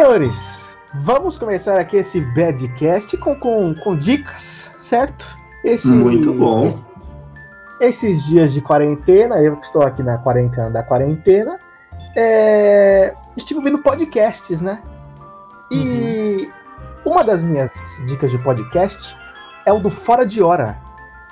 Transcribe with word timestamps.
Senhores, 0.00 0.78
vamos 0.94 1.36
começar 1.36 1.78
aqui 1.78 1.98
esse 1.98 2.22
Badcast 2.22 3.18
com, 3.18 3.34
com, 3.34 3.74
com 3.74 3.94
dicas, 3.94 4.72
certo? 4.80 5.26
Esse, 5.62 5.88
Muito 5.88 6.32
bom. 6.32 6.66
Esse, 6.66 6.82
esses 7.80 8.24
dias 8.24 8.54
de 8.54 8.62
quarentena, 8.62 9.42
eu 9.42 9.58
que 9.58 9.66
estou 9.66 9.82
aqui 9.82 10.02
na 10.02 10.16
quarentena 10.16 10.70
da 10.70 10.82
quarentena, 10.82 11.58
é, 12.16 13.14
estive 13.36 13.58
ouvindo 13.58 13.76
podcasts, 13.76 14.62
né? 14.62 14.80
E 15.70 16.48
uhum. 17.04 17.12
uma 17.12 17.22
das 17.22 17.42
minhas 17.42 17.70
dicas 18.06 18.30
de 18.30 18.38
podcast 18.38 19.14
é 19.66 19.72
o 19.72 19.80
do 19.80 19.90
Fora 19.90 20.24
de 20.24 20.42
Hora, 20.42 20.78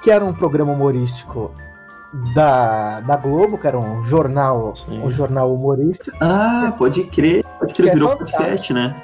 que 0.03 0.11
era 0.11 0.23
um 0.23 0.35
programa 0.35 0.75
humorístico 0.75 1.51
da, 2.35 3.01
da 3.01 3.17
Globo, 3.17 3.57
que 3.57 3.67
era 3.67 3.79
um 3.79 4.05
jornal, 4.05 4.75
um 4.87 5.11
jornal 5.11 5.55
humorístico. 5.55 6.15
Ah, 6.21 6.75
pode 6.77 7.05
crer. 7.05 7.48
Pode 7.69 7.75
crer, 7.75 7.93
virou 7.93 8.13
é 8.13 8.17
podcast, 8.17 8.73
né? 8.73 8.97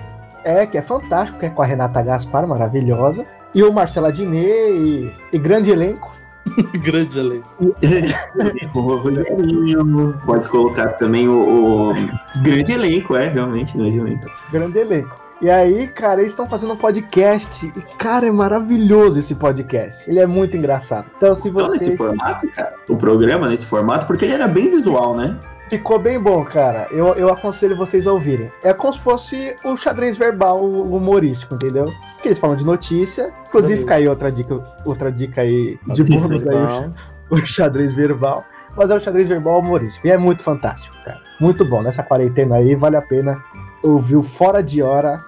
É, 0.43 0.67
que 0.67 0.79
é 0.79 0.83
fantástico, 0.83 1.39
que 1.39 1.47
é 1.47 1.51
com 1.51 1.63
a 1.63 1.67
Renata 1.67 2.03
Gaspar, 2.03 2.47
maravilhosa. 2.47 3.27
E 3.55 3.63
o 3.63 3.73
Marcela 3.73 4.13
Diné 4.13 4.71
e, 4.71 5.13
e 5.33 5.39
grande 5.39 5.71
elenco. 5.71 6.15
grande 6.83 7.19
elenco. 7.19 7.49
o 8.75 8.81
Rogerinho, 8.81 10.21
pode 10.27 10.49
colocar 10.49 10.89
também 10.95 11.29
o, 11.29 11.91
o, 11.91 11.95
grande 12.43 12.73
elenco, 12.73 13.15
é, 13.17 13.29
realmente, 13.29 13.77
grande 13.77 13.99
elenco. 13.99 14.31
Grande 14.51 14.79
elenco. 14.79 15.25
E 15.41 15.51
aí, 15.51 15.89
cara, 15.89 16.21
eles 16.21 16.33
estão 16.33 16.49
fazendo 16.49 16.73
um 16.75 16.77
podcast. 16.77 17.67
E, 17.67 17.81
cara, 17.99 18.27
é 18.27 18.33
maravilhoso 18.33 19.19
esse 19.19 19.35
podcast. 19.35 20.09
Ele 20.09 20.21
é 20.21 20.27
muito 20.27 20.57
engraçado. 20.57 21.07
Então, 21.17 21.35
se 21.35 21.51
você. 21.51 21.65
Então, 21.65 21.77
nesse 21.77 21.97
formato, 21.97 22.49
cara, 22.49 22.75
o 22.89 22.97
programa 22.97 23.49
nesse 23.49 23.67
formato, 23.67 24.07
porque 24.07 24.25
ele 24.25 24.35
era 24.35 24.49
bem 24.49 24.69
visual, 24.69 25.17
né? 25.17 25.39
Ficou 25.69 25.99
bem 25.99 26.21
bom, 26.21 26.45
cara. 26.45 26.89
Eu, 26.91 27.15
eu 27.15 27.33
aconselho 27.33 27.77
vocês 27.77 28.07
a 28.07 28.13
ouvirem. 28.13 28.53
É 28.63 28.73
como 28.73 28.93
se 28.93 28.99
fosse 28.99 29.57
o 29.65 29.77
xadrez 29.77 30.17
verbal 30.17 30.62
humorístico, 30.62 31.55
entendeu? 31.55 31.91
Que 32.21 32.29
eles 32.29 32.39
falam 32.39 32.56
de 32.56 32.65
notícia. 32.65 33.33
Inclusive, 33.48 33.81
fica 33.81 33.95
aí 33.95 34.06
outra 34.06 34.31
dica, 34.31 34.62
outra 34.84 35.11
dica 35.11 35.41
aí 35.41 35.79
de 35.87 36.05
bônus 36.05 36.47
aí, 36.47 36.91
o, 37.31 37.39
xadrez 37.39 37.95
verbal. 37.95 38.45
Mas 38.77 38.91
é 38.91 38.95
o 38.95 39.01
xadrez 39.01 39.29
verbal 39.29 39.61
humorístico. 39.61 40.06
E 40.06 40.11
é 40.11 40.19
muito 40.19 40.43
fantástico, 40.43 40.95
cara. 41.05 41.21
Muito 41.41 41.65
bom. 41.65 41.83
Nessa 41.83 42.03
quarentena 42.03 42.56
aí, 42.56 42.75
vale 42.75 42.97
a 42.97 43.03
pena 43.03 43.43
ouvir 43.83 44.17
o 44.17 44.23
Fora 44.23 44.62
de 44.62 44.83
Hora 44.83 45.25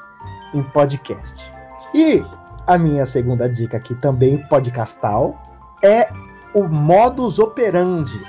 em 0.52 0.62
podcast. 0.62 1.50
E 1.94 2.22
a 2.66 2.76
minha 2.76 3.06
segunda 3.06 3.48
dica 3.48 3.76
aqui, 3.76 3.94
também 3.94 4.38
podcastal, 4.48 5.40
é 5.82 6.08
o 6.52 6.64
Modus 6.64 7.38
Operandi, 7.38 8.20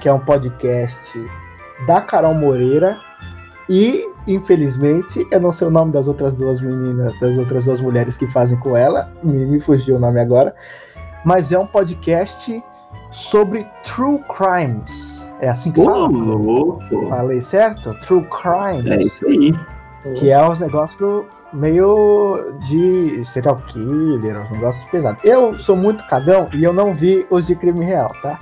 que 0.00 0.08
é 0.08 0.12
um 0.12 0.20
podcast 0.20 1.18
da 1.86 2.00
Carol 2.00 2.34
Moreira 2.34 2.98
e, 3.68 4.08
infelizmente, 4.26 5.26
eu 5.30 5.40
não 5.40 5.52
sei 5.52 5.66
o 5.66 5.70
nome 5.70 5.92
das 5.92 6.06
outras 6.06 6.34
duas 6.34 6.60
meninas, 6.60 7.18
das 7.20 7.36
outras 7.36 7.64
duas 7.64 7.80
mulheres 7.80 8.16
que 8.16 8.26
fazem 8.28 8.58
com 8.58 8.76
ela, 8.76 9.10
me, 9.22 9.44
me 9.46 9.60
fugiu 9.60 9.96
o 9.96 9.98
nome 9.98 10.20
agora, 10.20 10.54
mas 11.24 11.50
é 11.50 11.58
um 11.58 11.66
podcast 11.66 12.62
sobre 13.10 13.66
true 13.82 14.22
crimes. 14.36 15.32
É 15.40 15.48
assim 15.48 15.72
que 15.72 15.84
fala? 15.84 16.08
Louco. 16.08 17.08
Falei 17.08 17.40
certo? 17.40 17.94
True 18.00 18.26
crimes. 18.30 18.90
É 18.90 19.00
isso 19.00 19.26
aí. 19.26 19.52
Que 20.16 20.30
é 20.30 20.48
os 20.48 20.60
negócios 20.60 21.24
meio 21.52 22.54
de 22.60 23.24
serial 23.24 23.56
killer, 23.66 24.40
uns 24.40 24.50
negócios 24.50 24.88
pesados. 24.90 25.24
Eu 25.24 25.58
sou 25.58 25.74
muito 25.74 26.06
cagão 26.06 26.48
e 26.54 26.62
eu 26.62 26.72
não 26.72 26.94
vi 26.94 27.26
os 27.30 27.46
de 27.46 27.56
crime 27.56 27.84
real, 27.84 28.12
tá? 28.22 28.38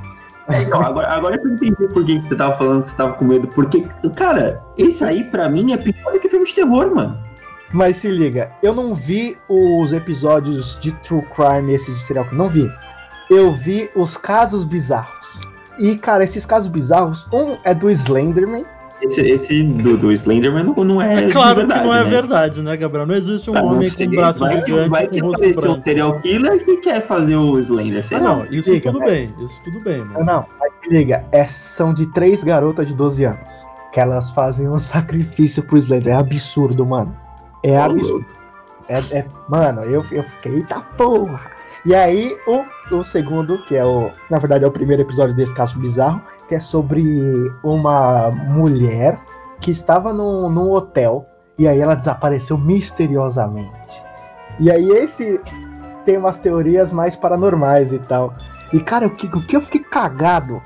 Então, 0.48 0.80
agora, 0.82 1.08
agora 1.08 1.40
eu 1.42 1.50
entendi 1.50 1.88
por 1.88 2.04
que 2.04 2.20
você 2.20 2.36
tava 2.36 2.54
falando 2.56 2.80
que 2.80 2.88
você 2.88 2.96
tava 2.96 3.14
com 3.14 3.24
medo. 3.24 3.48
Porque, 3.48 3.86
cara, 4.14 4.62
esse 4.76 5.04
aí 5.04 5.24
pra 5.24 5.48
mim 5.48 5.72
é 5.72 5.76
pior 5.76 6.12
do 6.12 6.20
que 6.20 6.28
filme 6.28 6.44
de 6.44 6.54
terror, 6.54 6.94
mano. 6.94 7.18
Mas 7.72 7.96
se 7.96 8.08
liga, 8.08 8.52
eu 8.62 8.74
não 8.74 8.94
vi 8.94 9.36
os 9.48 9.92
episódios 9.92 10.78
de 10.80 10.92
True 11.02 11.22
Crime, 11.22 11.74
esses 11.74 11.98
de 11.98 12.04
serial 12.04 12.26
não 12.30 12.48
vi. 12.48 12.70
Eu 13.28 13.52
vi 13.52 13.90
os 13.96 14.16
casos 14.16 14.64
bizarros. 14.64 15.40
E, 15.78 15.96
cara, 15.96 16.22
esses 16.22 16.46
casos 16.46 16.68
bizarros, 16.68 17.26
um 17.32 17.56
é 17.64 17.74
do 17.74 17.90
Slenderman, 17.90 18.64
esse, 19.04 19.20
esse 19.22 19.62
do, 19.62 19.96
do 19.96 20.12
Slenderman 20.12 20.64
não, 20.64 20.74
não 20.84 21.02
é. 21.02 21.24
É 21.24 21.30
claro 21.30 21.56
verdade, 21.56 21.80
que 21.80 21.86
não 21.86 21.94
é 21.94 22.04
né? 22.04 22.10
verdade, 22.10 22.62
né, 22.62 22.76
Gabriel? 22.76 23.06
Não 23.06 23.14
existe 23.14 23.50
um 23.50 23.56
ah, 23.56 23.62
homem 23.62 23.90
com 23.90 24.04
um 24.04 24.10
braço 24.10 24.40
vai, 24.40 24.64
gigante 24.64 24.88
vai 24.88 25.06
com 25.06 25.26
rosto 25.26 25.52
branco. 25.52 25.80
um 25.80 25.82
serial 25.82 26.20
killer 26.20 26.64
que 26.64 26.76
quer 26.78 27.00
fazer 27.00 27.36
o 27.36 27.58
Slender, 27.58 28.04
sei 28.04 28.18
ah, 28.18 28.20
não, 28.20 28.44
isso 28.46 28.72
liga, 28.72 28.92
tudo 28.92 29.04
bem, 29.04 29.34
isso 29.40 29.62
tudo 29.62 29.80
bem. 29.80 30.04
Mas... 30.04 30.26
Não, 30.26 30.46
mas 30.58 30.72
se 30.82 30.90
liga, 30.90 31.24
é, 31.32 31.46
são 31.46 31.92
de 31.92 32.06
três 32.12 32.42
garotas 32.42 32.88
de 32.88 32.94
12 32.94 33.24
anos 33.24 33.64
que 33.94 34.00
elas 34.00 34.30
fazem 34.32 34.68
um 34.68 34.78
sacrifício 34.80 35.62
pro 35.62 35.78
Slender. 35.78 36.12
É 36.12 36.16
absurdo, 36.16 36.84
mano. 36.84 37.16
É 37.62 37.78
absurdo. 37.78 38.26
É, 38.88 38.98
é, 39.18 39.26
mano, 39.48 39.82
eu, 39.82 40.04
eu 40.10 40.24
fiquei, 40.24 40.56
eita 40.56 40.80
porra. 40.80 41.54
E 41.86 41.94
aí, 41.94 42.36
o, 42.46 42.64
o 42.94 43.04
segundo, 43.04 43.62
que 43.64 43.76
é 43.76 43.84
o. 43.84 44.10
Na 44.30 44.38
verdade, 44.38 44.64
é 44.64 44.66
o 44.66 44.70
primeiro 44.70 45.02
episódio 45.02 45.34
desse 45.34 45.54
caso 45.54 45.78
bizarro, 45.78 46.20
que 46.48 46.54
é 46.54 46.60
sobre 46.60 47.02
uma 47.62 48.30
mulher 48.30 49.18
que 49.60 49.70
estava 49.70 50.12
num, 50.12 50.48
num 50.48 50.72
hotel 50.72 51.26
e 51.58 51.68
aí 51.68 51.80
ela 51.80 51.94
desapareceu 51.94 52.58
misteriosamente. 52.58 54.04
E 54.58 54.70
aí 54.70 54.88
esse 54.90 55.40
tem 56.04 56.16
umas 56.16 56.38
teorias 56.38 56.92
mais 56.92 57.16
paranormais 57.16 57.92
e 57.92 57.98
tal. 57.98 58.32
E 58.72 58.80
cara, 58.80 59.06
o 59.06 59.10
que, 59.10 59.26
o 59.26 59.46
que 59.46 59.56
eu 59.56 59.62
fiquei 59.62 59.80
cagado, 59.80 60.60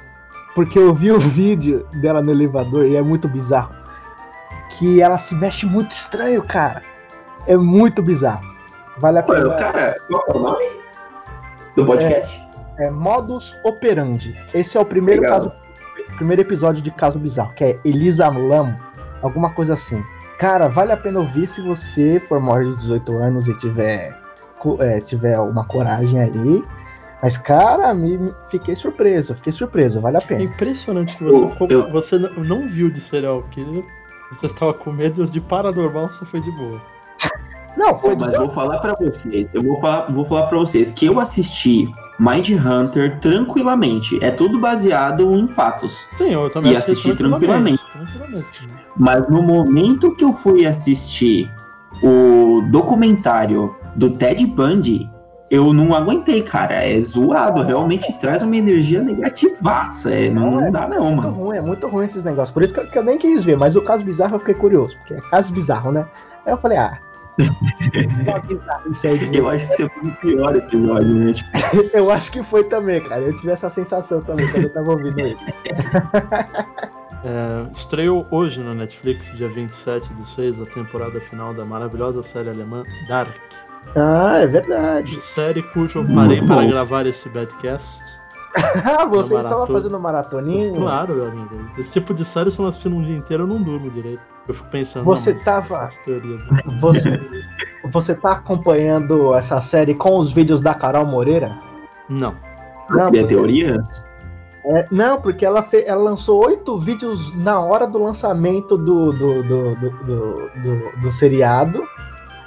porque 0.55 0.79
eu 0.79 0.95
vi 0.95 1.11
o 1.13 1.21
vídeo 1.21 1.87
dela 2.01 2.21
no 2.23 2.31
elevador 2.31 2.87
e 2.87 2.97
é 2.97 3.03
muito 3.03 3.29
bizarro. 3.29 3.77
Que 4.71 5.01
ela 5.01 5.19
se 5.19 5.35
mexe 5.35 5.65
muito 5.65 5.93
estranho, 5.93 6.43
cara. 6.43 6.83
É 7.47 7.57
muito 7.57 8.03
bizarro. 8.03 8.47
Vale 8.99 9.21
a 9.21 9.23
pena. 9.23 9.55
Cara, 9.55 9.97
qual 10.09 10.25
é 10.29 10.33
o 10.33 10.41
nome 10.41 10.65
do 11.75 11.85
podcast? 11.85 12.47
É, 12.79 12.87
é 12.87 12.91
Modus 12.91 13.57
Operandi. 13.65 14.37
Esse 14.53 14.77
é 14.77 14.81
o 14.81 14.85
primeiro 14.85 15.23
Legal. 15.23 15.39
caso 15.39 15.53
primeiro 16.19 16.43
episódio 16.43 16.83
de 16.83 16.91
Caso 16.91 17.19
Bizarro, 17.19 17.55
que 17.55 17.65
é 17.65 17.81
Elisa 17.85 18.29
Lam, 18.29 18.77
alguma 19.23 19.55
coisa 19.55 19.75
assim. 19.75 20.03
Cara, 20.39 20.69
vale 20.69 20.93
a 20.93 20.97
pena 20.97 21.21
ouvir 21.21 21.47
se 21.47 21.63
você 21.63 22.21
for 22.21 22.41
maior 22.41 22.65
de 22.65 22.77
18 22.77 23.17
anos 23.19 23.49
e 23.49 23.57
tiver, 23.57 24.17
é, 24.81 25.01
tiver 25.01 25.39
uma 25.39 25.65
coragem 25.65 26.21
aí. 26.21 26.63
Mas, 27.23 27.37
cara, 27.37 27.93
me, 27.95 28.33
fiquei 28.51 28.77
surpreso, 28.77 29.35
fiquei 29.37 29.53
surpreso, 29.53 30.01
vale 30.01 30.17
a 30.17 30.21
pena. 30.21 30.43
É 30.43 30.45
impressionante 30.45 31.17
que 31.17 31.25
você, 31.25 31.49
ficou, 31.49 31.69
eu... 31.69 31.91
você 31.91 32.19
não 32.19 32.69
viu 32.69 32.91
de 32.91 33.01
serial 33.01 33.43
killer, 33.51 33.85
você 34.31 34.47
estava 34.47 34.75
com 34.75 34.93
medo 34.93 35.25
de 35.25 35.41
paranormal, 35.41 36.09
você 36.09 36.25
foi 36.25 36.41
de 36.41 36.51
boa. 36.53 36.81
Não, 37.77 37.99
foi 37.99 38.17
Pô, 38.17 38.25
mas 38.25 38.37
vou 38.37 38.51
falar 38.51 38.79
para 38.79 38.95
vocês, 38.95 39.55
eu 39.55 39.63
vou 39.63 39.81
falar, 39.81 40.13
vou 40.13 40.25
falar 40.25 40.47
para 40.47 40.59
vocês 40.59 40.91
que 40.91 41.07
eu 41.07 41.19
assisti 41.21 41.91
Mind 42.19 42.49
Hunter 42.51 43.19
tranquilamente. 43.21 44.23
É 44.23 44.31
tudo 44.31 44.59
baseado 44.59 45.35
em 45.37 45.47
fatos. 45.47 46.07
Sim, 46.17 46.33
eu 46.33 46.51
também 46.51 46.73
e 46.73 46.77
assisti 46.77 47.15
tranquilamente. 47.15 47.83
tranquilamente. 47.93 48.69
Mas 48.97 49.29
no 49.29 49.43
momento 49.43 50.15
que 50.15 50.25
eu 50.25 50.33
fui 50.33 50.67
assistir 50.67 51.51
o 52.03 52.63
documentário 52.71 53.77
do 53.95 54.11
Ted 54.11 54.45
Bundy, 54.47 55.09
eu 55.51 55.73
não 55.73 55.95
aguentei, 55.95 56.43
cara. 56.43 56.75
É 56.75 56.99
zoado, 56.99 57.63
realmente 57.63 58.13
traz 58.15 58.43
uma 58.43 58.57
energia 58.57 59.01
negativaça. 59.03 60.11
É, 60.13 60.29
não, 60.29 60.61
não, 60.61 60.71
dá, 60.71 60.89
não, 60.89 61.15
mano. 61.15 61.29
É 61.29 61.31
muito 61.31 61.31
ruim, 61.31 61.57
é 61.57 61.61
muito 61.61 61.89
ruim 61.89 62.05
esses 62.05 62.25
negócios. 62.25 62.51
Por 62.51 62.63
isso 62.63 62.75
que 62.75 62.81
eu, 62.81 62.87
que 62.87 62.99
eu 62.99 63.05
nem 63.05 63.17
quis 63.17 63.45
ver, 63.45 63.57
mas 63.57 63.77
o 63.77 63.83
caso 63.83 64.05
bizarro 64.05 64.35
eu 64.35 64.41
fiquei 64.41 64.55
curioso, 64.55 64.97
porque 64.99 65.15
é 65.15 65.21
caso 65.21 65.53
bizarro, 65.53 65.93
né? 65.93 66.07
Aí 66.45 66.53
eu 66.53 66.59
falei, 66.59 66.79
ah, 66.79 66.99
eu 69.33 69.49
acho 69.49 69.69
que 69.69 69.77
você 69.77 69.89
foi 69.89 70.09
o 70.09 70.17
pior 70.17 70.57
episódio, 70.57 71.15
né? 71.15 71.33
Tipo... 71.33 71.51
eu 71.97 72.11
acho 72.11 72.33
que 72.33 72.43
foi 72.43 72.65
também, 72.65 73.01
cara. 73.01 73.23
Eu 73.23 73.35
tive 73.35 73.53
essa 73.53 73.71
sensação 73.71 74.21
também 74.21 74.47
quando 74.51 74.65
eu 74.65 74.73
tava 74.73 74.91
ouvindo 74.91 75.21
ele. 75.21 75.39
É, 77.25 77.67
estreou 77.73 78.25
hoje 78.31 78.63
na 78.63 78.73
Netflix, 78.75 79.33
dia 79.35 79.49
27 79.49 80.13
do 80.15 80.25
6, 80.25 80.61
a 80.61 80.67
temporada 80.67 81.21
final 81.21 81.53
da 81.53 81.65
maravilhosa 81.65 82.23
série 82.23 82.49
alemã 82.49 82.85
Dark. 83.09 83.35
Ah, 83.97 84.39
é 84.39 84.47
verdade. 84.47 85.17
Série 85.21 85.63
cujo 85.63 85.99
eu 85.99 86.15
parei 86.15 86.41
para 86.41 86.65
gravar 86.65 87.07
esse 87.07 87.29
podcast. 87.29 88.21
Você 89.11 89.37
estava 89.37 89.67
fazendo 89.67 89.99
maratoninho? 89.99 90.75
Claro, 90.75 91.15
meu 91.17 91.27
amigo. 91.29 91.71
Esse 91.79 91.93
tipo 91.93 92.15
de 92.15 92.25
série, 92.25 92.51
se 92.51 92.59
eu 92.59 92.63
não 92.63 92.71
assistindo 92.71 92.97
um 92.97 93.03
dia 93.03 93.17
inteiro, 93.17 93.45
eu 93.45 93.47
não 93.47 93.61
durmo 93.63 93.91
direito. 93.91 94.23
Eu 94.49 94.55
fico 94.55 94.69
pensando. 94.71 95.05
Você 95.05 95.33
estava. 95.33 95.83
Né? 95.83 95.91
Você, 96.81 97.21
você 97.85 98.15
tá 98.15 98.33
acompanhando 98.33 99.35
essa 99.35 99.61
série 99.61 99.95
com 99.95 100.19
os 100.19 100.33
vídeos 100.33 100.63
da 100.63 100.73
Carol 100.75 101.05
Moreira? 101.05 101.59
Não. 102.09 102.35
Não, 102.89 103.11
porque... 103.11 103.25
teorias? 103.25 104.07
É, 104.65 104.87
não, 104.91 105.21
porque 105.21 105.45
ela, 105.45 105.63
fe... 105.63 105.85
ela 105.87 106.03
lançou 106.03 106.47
oito 106.47 106.79
vídeos 106.79 107.35
na 107.37 107.61
hora 107.61 107.87
do 107.87 108.03
lançamento 108.03 108.77
do, 108.77 109.13
do, 109.13 109.43
do, 109.43 109.75
do, 109.75 109.91
do, 110.05 110.51
do, 110.63 111.01
do 111.01 111.13
seriado 111.13 111.83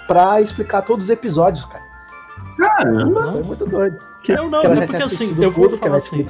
pra 0.07 0.41
explicar 0.41 0.81
todos 0.81 1.05
os 1.05 1.09
episódios, 1.09 1.65
cara. 1.65 1.83
Caramba! 2.57 3.39
É 3.39 3.43
muito 3.43 3.65
doido. 3.65 3.97
Eu 4.27 4.49
não, 4.49 4.63
não 4.63 4.85
porque 4.85 5.03
assim, 5.03 5.35
eu 5.41 5.51
vou 5.51 5.69
falar 5.77 5.97
assim, 5.97 6.25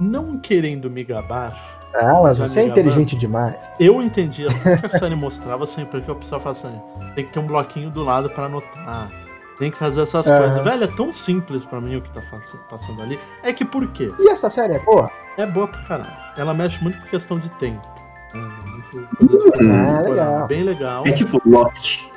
não 0.00 0.38
querendo 0.38 0.90
me 0.90 1.04
gabar, 1.04 1.73
Ah, 1.94 2.20
mas 2.22 2.38
você 2.38 2.60
é 2.60 2.66
inteligente 2.66 3.16
demais. 3.16 3.70
Eu 3.78 4.02
entendia 4.02 4.48
o 4.48 4.50
que 4.80 4.86
a 4.86 4.98
série 4.98 5.14
mostrava 5.14 5.66
sempre 5.66 6.00
que 6.00 6.10
o 6.10 6.16
pessoal 6.16 6.40
fala 6.40 6.52
assim: 6.52 6.80
tem 7.14 7.24
que 7.24 7.32
ter 7.32 7.38
um 7.38 7.46
bloquinho 7.46 7.90
do 7.90 8.02
lado 8.02 8.28
para 8.30 8.46
anotar. 8.46 9.10
Tem 9.58 9.70
que 9.70 9.78
fazer 9.78 10.02
essas 10.02 10.26
uhum. 10.26 10.38
coisas. 10.38 10.64
Velho, 10.64 10.84
é 10.84 10.86
tão 10.88 11.12
simples 11.12 11.64
para 11.64 11.80
mim 11.80 11.96
o 11.96 12.02
que 12.02 12.10
tá 12.10 12.20
passando 12.68 13.02
ali. 13.02 13.18
É 13.42 13.52
que 13.52 13.64
por 13.64 13.86
quê? 13.88 14.12
E 14.18 14.28
essa 14.28 14.50
série 14.50 14.74
é 14.74 14.78
boa? 14.80 15.08
É 15.36 15.46
boa 15.46 15.68
pra 15.68 15.80
caralho. 15.82 16.16
Ela 16.36 16.52
mexe 16.52 16.82
muito 16.82 16.98
com 16.98 17.06
questão 17.06 17.38
de 17.38 17.48
tempo. 17.50 17.86
É, 18.34 18.38
muito 18.38 19.08
ah, 19.70 20.00
legal. 20.00 20.46
Bem 20.48 20.62
legal. 20.64 21.04
É 21.06 21.12
tipo 21.12 21.40
Lost. 21.48 22.08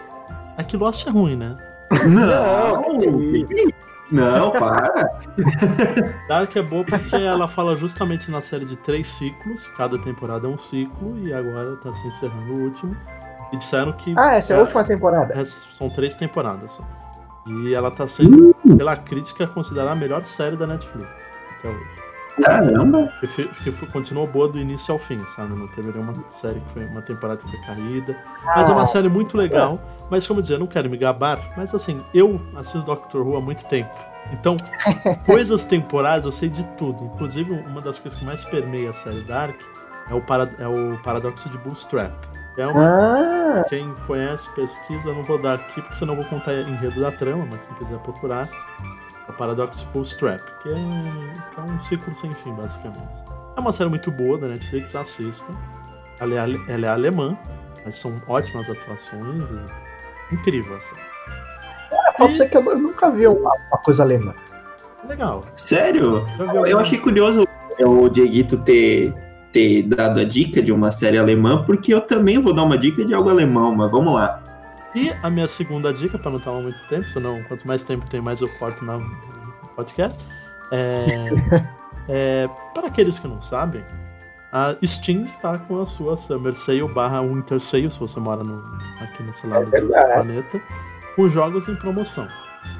É 0.58 0.64
que 0.64 0.76
Lost 0.76 1.06
é 1.06 1.12
ruim, 1.12 1.36
né? 1.36 1.56
Não, 2.08 2.82
não, 2.84 3.48
para. 4.58 5.20
Dark 6.28 6.56
é 6.56 6.62
boa 6.62 6.84
porque 6.84 7.16
ela 7.16 7.48
fala 7.48 7.76
justamente 7.76 8.30
na 8.32 8.42
série 8.42 8.66
de 8.66 8.76
três 8.78 9.08
ciclos, 9.08 9.68
cada 9.70 9.98
temporada 10.00 10.48
é 10.48 10.50
um 10.50 10.58
ciclo, 10.58 11.18
e 11.20 11.34
agora 11.34 11.76
tá 11.78 11.94
se 11.94 12.08
encerrando 12.08 12.54
o 12.54 12.64
último. 12.64 12.96
E 13.52 13.58
disseram 13.58 13.94
que. 13.94 14.14
Ah, 14.18 14.36
essa 14.36 14.54
é 14.54 14.58
a 14.58 14.62
última 14.62 14.84
temporada? 14.84 15.34
É, 15.34 15.46
são 15.46 15.90
três 15.90 16.16
temporadas 16.16 16.72
só. 16.72 16.84
E 17.48 17.74
ela 17.74 17.90
tá 17.90 18.08
sendo, 18.08 18.54
pela 18.78 18.96
crítica, 18.96 19.48
considerada 19.48 19.92
a 19.92 19.96
melhor 19.96 20.24
série 20.24 20.58
da 20.58 20.68
Netflix 20.68 21.08
até 21.58 21.70
hoje. 21.70 22.07
Caramba! 22.42 23.12
Porque 23.20 23.72
continuou 23.92 24.28
boa 24.28 24.48
do 24.48 24.60
início 24.60 24.94
ao 24.94 25.00
fim, 25.00 25.20
sabe? 25.28 25.56
Não 25.56 25.68
teve 25.68 25.92
nenhuma 25.92 26.14
série 26.28 26.60
que 26.60 26.72
foi 26.72 26.86
uma 26.86 27.02
temporada 27.02 27.42
que 27.42 27.50
foi 27.50 27.60
caída. 27.62 28.18
Mas 28.46 28.70
é 28.70 28.72
uma 28.72 28.84
ah. 28.84 28.86
série 28.86 29.10
muito 29.10 29.38
legal. 29.38 29.80
Mas 30.10 30.26
como 30.26 30.40
eu 30.40 30.42
dizia, 30.42 30.56
eu 30.56 30.60
não 30.60 30.68
quero 30.68 30.90
me 30.90 30.98
gabar. 30.98 31.40
Mas 31.58 31.74
assim, 31.74 32.00
eu 32.14 32.42
assisto 32.56 32.84
Doctor 32.84 33.26
Who 33.26 33.38
há 33.38 33.42
muito 33.42 33.66
tempo. 33.66 33.96
Então, 34.32 34.58
coisas 35.26 35.64
temporais 35.64 36.26
eu 36.26 36.32
sei 36.32 36.50
de 36.50 36.64
tudo. 36.78 37.04
Inclusive, 37.06 37.52
uma 37.52 37.82
das 37.82 37.98
coisas 37.98 38.18
que 38.18 38.26
mais 38.26 38.44
permeia 38.44 38.90
a 38.90 38.94
série 38.94 39.22
Dark 39.22 39.60
é 40.10 40.14
o, 40.14 40.22
para, 40.22 40.50
é 40.60 40.68
o 40.68 40.98
paradoxo 41.04 41.50
de 41.50 41.58
Bootstrap. 41.58 42.14
É 42.58 42.66
uma, 42.66 43.60
ah. 43.60 43.64
Quem 43.70 43.94
conhece, 44.08 44.50
pesquisa, 44.56 45.10
eu 45.10 45.16
não 45.16 45.24
vou 45.24 45.40
dar 45.40 45.56
aqui, 45.56 45.80
porque 45.80 45.96
senão 45.96 46.16
eu 46.16 46.22
vou 46.22 46.30
contar 46.30 46.56
enredo 46.56 47.00
da 47.00 47.12
trama, 47.12 47.48
mas 47.52 47.62
quem 47.62 47.78
quiser 47.78 48.00
procurar. 48.00 48.50
O 49.30 49.34
Paradox 49.34 49.84
Bootstrap, 49.94 50.42
que 50.62 50.70
é, 50.70 50.74
que 50.74 51.60
é 51.60 51.64
um 51.64 51.80
ciclo 51.80 52.16
sem 52.16 52.32
fim, 52.32 52.54
basicamente. 52.54 53.08
É 53.56 53.60
uma 53.60 53.72
série 53.72 53.90
muito 53.90 54.12
boa 54.12 54.38
da 54.38 54.48
Netflix, 54.48 54.96
assista. 54.96 55.52
Ela 56.20 56.36
é, 56.36 56.74
ela 56.74 56.86
é 56.86 56.90
alemã, 56.90 57.38
mas 57.84 57.96
são 57.96 58.22
ótimas 58.28 58.70
atuações. 58.70 59.40
E... 59.40 60.36
Incrível 60.36 60.76
a 60.76 60.80
série. 60.80 61.02
É, 62.20 62.26
e... 62.26 62.50
que 62.50 62.58
eu 62.58 62.80
nunca 62.80 63.10
vi 63.12 63.28
uma, 63.28 63.52
uma 63.70 63.78
coisa 63.80 64.04
alemã. 64.04 64.34
Legal. 65.08 65.44
Sério? 65.54 66.26
Eu 66.68 66.80
achei 66.80 66.98
curioso 66.98 67.48
o 67.80 68.10
Dieguito 68.10 68.64
ter, 68.64 69.14
ter 69.52 69.84
dado 69.84 70.20
a 70.20 70.24
dica 70.24 70.62
de 70.62 70.72
uma 70.72 70.92
série 70.92 71.18
alemã, 71.18 71.64
porque 71.64 71.94
eu 71.94 72.02
também 72.02 72.40
vou 72.40 72.54
dar 72.54 72.64
uma 72.64 72.78
dica 72.78 73.06
de 73.06 73.14
algo 73.14 73.30
alemão, 73.30 73.76
mas 73.76 73.90
vamos 73.92 74.14
lá. 74.14 74.44
E 74.98 75.16
a 75.22 75.30
minha 75.30 75.48
segunda 75.48 75.94
dica, 75.94 76.18
para 76.18 76.32
não 76.32 76.40
tomar 76.40 76.62
muito 76.62 76.80
tempo, 76.88 77.08
senão 77.08 77.44
quanto 77.44 77.68
mais 77.68 77.84
tempo 77.84 78.10
tem, 78.10 78.20
mais 78.20 78.42
eu 78.42 78.50
corto 78.58 78.84
no 78.84 79.00
podcast. 79.76 80.26
É, 80.72 81.06
é, 82.10 82.50
para 82.74 82.88
aqueles 82.88 83.20
que 83.20 83.28
não 83.28 83.40
sabem, 83.40 83.84
a 84.52 84.76
Steam 84.84 85.24
está 85.24 85.60
com 85.60 85.80
a 85.80 85.86
sua 85.86 86.18
Summer 86.18 86.54
Sale 86.54 86.88
barra 86.88 87.22
Winter 87.22 87.60
Sale, 87.60 87.92
se 87.92 88.00
você 88.00 88.20
mora 88.20 88.44
no, 88.44 88.64
aqui 89.00 89.22
nesse 89.22 89.46
lado 89.46 89.76
é 89.76 89.82
do 89.82 89.88
planeta, 89.88 90.60
com 91.16 91.30
jogos 91.30 91.70
em 91.70 91.76
promoção. 91.76 92.28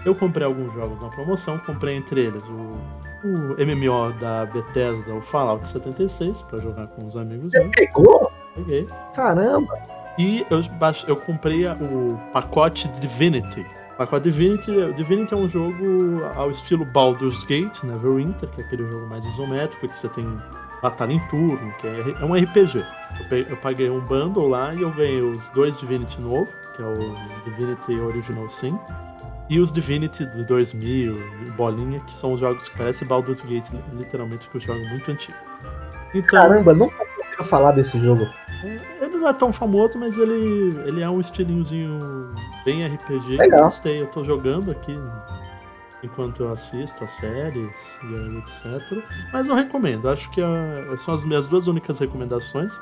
Eu 0.04 0.16
comprei 0.16 0.48
alguns 0.48 0.74
jogos 0.74 1.00
na 1.00 1.10
promoção, 1.10 1.60
comprei 1.60 1.98
entre 1.98 2.22
eles 2.22 2.44
o, 2.46 3.28
o 3.28 3.56
MMO 3.64 4.12
da 4.20 4.48
Bethesda, 4.48 5.14
o 5.14 5.22
Fallout 5.22 5.68
76, 5.68 6.42
para 6.42 6.58
jogar 6.62 6.88
com 6.88 7.06
os 7.06 7.16
amigos. 7.16 7.46
Você 7.46 7.60
meus. 7.60 7.76
pegou? 7.76 8.32
Peguei. 8.56 8.88
Caramba! 9.14 9.97
E 10.18 10.46
eu, 10.50 10.62
eu 11.08 11.16
comprei 11.16 11.68
o 11.68 12.20
pacote 12.34 12.88
Divinity. 13.00 13.66
O 13.94 13.98
pacote 13.98 14.24
Divinity, 14.24 14.94
Divinity 14.96 15.34
é 15.34 15.38
um 15.38 15.48
jogo 15.48 16.24
ao 16.36 16.50
estilo 16.50 16.86
Baldur's 16.86 17.44
Gate, 17.44 17.84
Neverwinter, 17.84 18.50
que 18.50 18.62
é 18.62 18.66
aquele 18.66 18.88
jogo 18.88 19.08
mais 19.08 19.26
isométrico, 19.26 19.88
que 19.88 19.98
você 19.98 20.10
tem 20.10 20.26
batalha 20.82 21.14
em 21.14 21.20
turno, 21.28 21.74
que 21.80 21.88
é, 21.88 22.16
é 22.22 22.26
um 22.26 22.34
RPG. 22.34 22.84
Eu, 23.32 23.38
eu 23.38 23.58
paguei 23.58 23.90
um 23.90 24.00
bundle 24.00 24.48
lá 24.48 24.74
e 24.74 24.82
eu 24.82 24.92
ganhei 24.92 25.22
os 25.22 25.50
dois 25.50 25.76
Divinity 25.78 26.22
novo, 26.22 26.52
que 26.76 26.82
é 26.82 26.86
o 26.86 27.16
Divinity 27.46 28.00
Original 28.00 28.48
Sin, 28.50 28.78
e 29.50 29.60
os 29.60 29.72
Divinity 29.72 30.26
do 30.26 30.44
2000, 30.44 31.16
bolinha, 31.56 32.00
que 32.02 32.12
são 32.12 32.34
os 32.34 32.40
jogos 32.40 32.70
que 32.70 32.78
parecem 32.78 33.08
Baldur's 33.08 33.42
Gate, 33.42 33.70
literalmente, 33.94 34.50
que 34.50 34.58
eu 34.58 34.62
jogo 34.62 34.86
muito 34.90 35.10
antigo. 35.10 35.38
Então, 36.14 36.40
Caramba, 36.40 36.74
nunca 36.74 36.96
ouviu 37.02 37.46
falar 37.46 37.72
desse 37.72 38.00
jogo. 38.00 38.28
Ele 39.18 39.24
não 39.24 39.30
é 39.30 39.34
tão 39.34 39.52
famoso, 39.52 39.98
mas 39.98 40.16
ele, 40.18 40.80
ele 40.86 41.02
é 41.02 41.10
um 41.10 41.20
estilinhozinho 41.20 41.98
bem 42.64 42.86
RPG. 42.86 43.38
Legal. 43.38 43.60
Eu 43.60 43.66
gostei, 43.66 44.02
eu 44.02 44.08
tô 44.08 44.24
jogando 44.24 44.70
aqui 44.70 44.94
enquanto 46.04 46.44
eu 46.44 46.52
assisto 46.52 47.04
as 47.04 47.12
séries 47.12 48.00
e 48.04 48.38
etc. 48.38 49.04
Mas 49.34 49.48
eu 49.48 49.56
recomendo, 49.56 50.08
acho 50.08 50.30
que 50.30 50.40
uh, 50.40 50.98
são 51.00 51.16
as 51.16 51.24
minhas 51.24 51.48
duas 51.48 51.68
únicas 51.68 51.98
recomendações. 51.98 52.80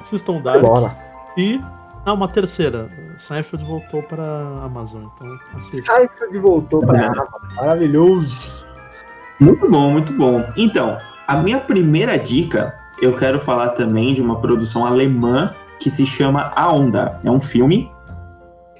Assistam 0.00 0.40
Dark. 0.40 0.60
Bola. 0.60 0.96
E. 1.36 1.60
Ah, 2.04 2.12
uma 2.12 2.26
terceira. 2.26 2.88
Seinfeld 3.16 3.64
voltou 3.64 4.02
para 4.02 4.24
Amazon, 4.64 5.04
então 5.14 5.38
assista. 5.54 5.94
Seinfeld 5.94 6.38
voltou 6.38 6.80
para 6.80 7.06
Amazon. 7.06 7.26
Maravilhoso. 7.54 8.66
Muito 9.38 9.70
bom, 9.70 9.92
muito 9.92 10.12
bom. 10.14 10.44
Então, 10.56 10.98
a 11.26 11.36
minha 11.36 11.60
primeira 11.60 12.18
dica 12.18 12.74
eu 13.00 13.14
quero 13.14 13.38
falar 13.38 13.70
também 13.70 14.12
de 14.12 14.20
uma 14.20 14.40
produção 14.40 14.84
alemã 14.84 15.54
que 15.78 15.90
se 15.90 16.04
chama 16.04 16.52
A 16.54 16.72
Onda. 16.72 17.18
É 17.24 17.30
um 17.30 17.40
filme 17.40 17.90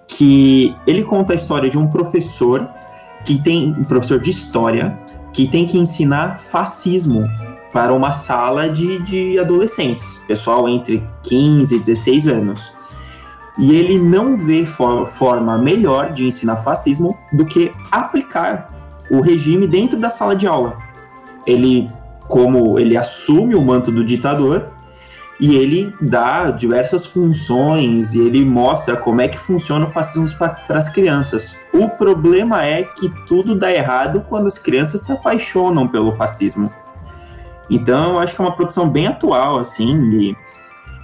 que 0.06 0.74
ele 0.86 1.02
conta 1.02 1.32
a 1.32 1.36
história 1.36 1.68
de 1.68 1.78
um 1.78 1.86
professor 1.86 2.68
que 3.24 3.40
tem 3.42 3.74
um 3.78 3.84
professor 3.84 4.20
de 4.20 4.30
história 4.30 4.98
que 5.32 5.46
tem 5.46 5.66
que 5.66 5.78
ensinar 5.78 6.38
fascismo 6.38 7.28
para 7.72 7.92
uma 7.92 8.12
sala 8.12 8.68
de, 8.68 8.98
de 9.00 9.38
adolescentes, 9.38 10.24
pessoal 10.26 10.68
entre 10.68 11.06
15 11.22 11.76
e 11.76 11.78
16 11.78 12.26
anos. 12.26 12.72
E 13.58 13.74
ele 13.74 13.98
não 13.98 14.36
vê 14.36 14.64
for, 14.64 15.08
forma 15.08 15.58
melhor 15.58 16.12
de 16.12 16.26
ensinar 16.26 16.56
fascismo 16.56 17.18
do 17.32 17.44
que 17.44 17.72
aplicar 17.90 18.68
o 19.10 19.20
regime 19.20 19.66
dentro 19.66 19.98
da 19.98 20.10
sala 20.10 20.34
de 20.34 20.46
aula. 20.46 20.78
Ele 21.46 21.90
como 22.28 22.78
ele 22.78 22.96
assume 22.96 23.54
o 23.54 23.62
manto 23.62 23.90
do 23.90 24.04
ditador 24.04 24.66
e 25.40 25.54
ele 25.56 25.94
dá 26.00 26.50
diversas 26.50 27.06
funções 27.06 28.12
e 28.14 28.20
ele 28.20 28.44
mostra 28.44 28.96
como 28.96 29.20
é 29.20 29.28
que 29.28 29.38
funciona 29.38 29.86
o 29.86 29.90
fascismo 29.90 30.36
para 30.36 30.78
as 30.78 30.88
crianças. 30.88 31.56
O 31.72 31.88
problema 31.88 32.64
é 32.64 32.82
que 32.82 33.08
tudo 33.26 33.54
dá 33.54 33.72
errado 33.72 34.24
quando 34.28 34.48
as 34.48 34.58
crianças 34.58 35.02
se 35.02 35.12
apaixonam 35.12 35.86
pelo 35.86 36.12
fascismo. 36.12 36.72
Então, 37.70 38.14
eu 38.14 38.18
acho 38.18 38.34
que 38.34 38.40
é 38.40 38.44
uma 38.44 38.56
produção 38.56 38.88
bem 38.88 39.06
atual, 39.06 39.58
assim, 39.58 40.10
e, 40.10 40.36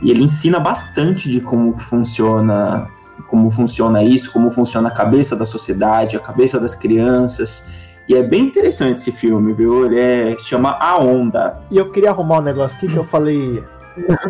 e 0.02 0.10
ele 0.10 0.22
ensina 0.22 0.58
bastante 0.58 1.30
de 1.30 1.40
como 1.40 1.78
funciona, 1.78 2.88
como 3.28 3.50
funciona 3.50 4.02
isso, 4.02 4.32
como 4.32 4.50
funciona 4.50 4.88
a 4.88 4.92
cabeça 4.92 5.36
da 5.36 5.44
sociedade, 5.44 6.16
a 6.16 6.20
cabeça 6.20 6.58
das 6.58 6.74
crianças. 6.74 7.84
E 8.08 8.14
é 8.14 8.22
bem 8.22 8.44
interessante 8.44 8.98
esse 8.98 9.12
filme, 9.12 9.52
viu? 9.52 9.86
Ele 9.86 10.00
é, 10.00 10.36
se 10.38 10.46
chama 10.46 10.76
A 10.80 10.98
Onda. 10.98 11.58
E 11.70 11.76
eu 11.76 11.90
queria 11.90 12.10
arrumar 12.10 12.38
um 12.38 12.42
negócio 12.42 12.76
aqui 12.76 12.88
que 12.88 12.96
eu 12.96 13.04
falei 13.04 13.62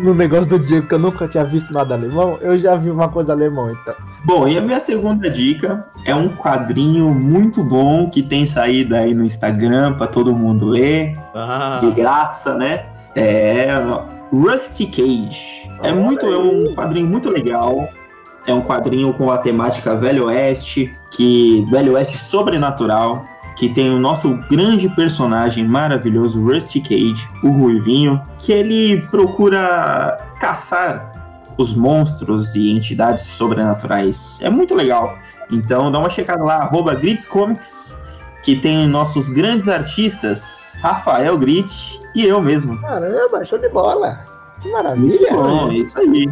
no 0.01 0.13
negócio 0.13 0.45
do 0.45 0.59
Diego, 0.59 0.87
que 0.87 0.93
eu 0.93 0.99
nunca 0.99 1.27
tinha 1.27 1.43
visto 1.43 1.73
nada 1.73 1.95
alemão. 1.95 2.37
Eu 2.41 2.57
já 2.57 2.75
vi 2.75 2.89
uma 2.89 3.09
coisa 3.09 3.33
alemão, 3.33 3.71
então. 3.71 3.95
Bom, 4.23 4.47
e 4.47 4.57
a 4.57 4.61
minha 4.61 4.79
segunda 4.79 5.29
dica 5.29 5.85
é 6.03 6.13
um 6.13 6.29
quadrinho 6.29 7.13
muito 7.13 7.63
bom 7.63 8.09
que 8.09 8.21
tem 8.21 8.45
saído 8.45 8.95
aí 8.95 9.13
no 9.13 9.23
Instagram 9.23 9.93
para 9.93 10.07
todo 10.07 10.35
mundo 10.35 10.65
ler. 10.67 11.17
Ah. 11.33 11.77
De 11.81 11.91
graça, 11.91 12.55
né? 12.55 12.85
É 13.15 13.67
Rusty 14.31 14.85
Cage. 14.87 15.69
É 15.81 15.91
muito, 15.91 16.25
é 16.25 16.37
um 16.37 16.73
quadrinho 16.75 17.07
muito 17.07 17.29
legal. 17.29 17.89
É 18.47 18.53
um 18.53 18.61
quadrinho 18.61 19.13
com 19.13 19.31
a 19.31 19.37
temática 19.37 19.95
Velho 19.95 20.25
Oeste, 20.25 20.95
que 21.09 21.65
Velho 21.71 21.93
Oeste 21.93 22.17
sobrenatural 22.17 23.25
que 23.55 23.69
tem 23.69 23.89
o 23.89 23.99
nosso 23.99 24.35
grande 24.49 24.89
personagem 24.89 25.67
maravilhoso, 25.67 26.43
Rusty 26.43 26.81
Cage, 26.81 27.29
o 27.41 27.49
Ruivinho, 27.49 28.21
que 28.37 28.51
ele 28.51 29.01
procura 29.07 30.17
caçar 30.39 31.13
os 31.57 31.73
monstros 31.73 32.55
e 32.55 32.69
entidades 32.69 33.23
sobrenaturais. 33.23 34.39
É 34.41 34.49
muito 34.49 34.75
legal. 34.75 35.17
Então 35.49 35.91
dá 35.91 35.99
uma 35.99 36.09
checada 36.09 36.43
lá, 36.43 36.55
arroba 36.57 36.99
Comics, 37.29 37.97
que 38.43 38.55
tem 38.55 38.87
nossos 38.87 39.29
grandes 39.29 39.67
artistas, 39.67 40.77
Rafael 40.81 41.37
Grit 41.37 41.99
e 42.13 42.25
eu 42.25 42.41
mesmo. 42.41 42.79
Caramba, 42.81 43.43
show 43.43 43.57
de 43.57 43.69
bola! 43.69 44.19
Que 44.61 44.71
maravilha! 44.71 45.33
Bom, 45.33 45.71
é 45.71 45.75
isso 45.75 45.97
aí. 45.97 46.29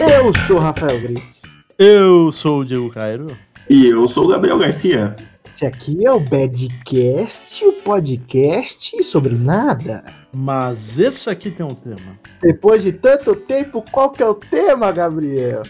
Eu 0.00 0.32
sou 0.46 0.56
o 0.56 0.60
Rafael 0.60 0.98
Brito. 0.98 1.40
Eu 1.78 2.32
sou 2.32 2.60
o 2.60 2.64
Diego 2.64 2.88
Cairo. 2.88 3.36
E 3.68 3.86
eu 3.86 4.08
sou 4.08 4.24
o 4.24 4.28
Gabriel 4.28 4.56
Garcia. 4.56 5.14
Esse 5.54 5.66
aqui 5.66 6.06
é 6.06 6.10
o 6.10 6.18
Badcast, 6.18 7.62
o 7.66 7.72
podcast 7.74 9.04
sobre 9.04 9.36
nada. 9.36 10.02
Mas 10.34 10.98
esse 10.98 11.28
aqui 11.28 11.50
tem 11.50 11.66
um 11.66 11.74
tema. 11.74 12.12
Depois 12.40 12.82
de 12.82 12.92
tanto 12.92 13.36
tempo, 13.36 13.84
qual 13.92 14.08
que 14.08 14.22
é 14.22 14.26
o 14.26 14.34
tema, 14.34 14.90
Gabriel? 14.90 15.64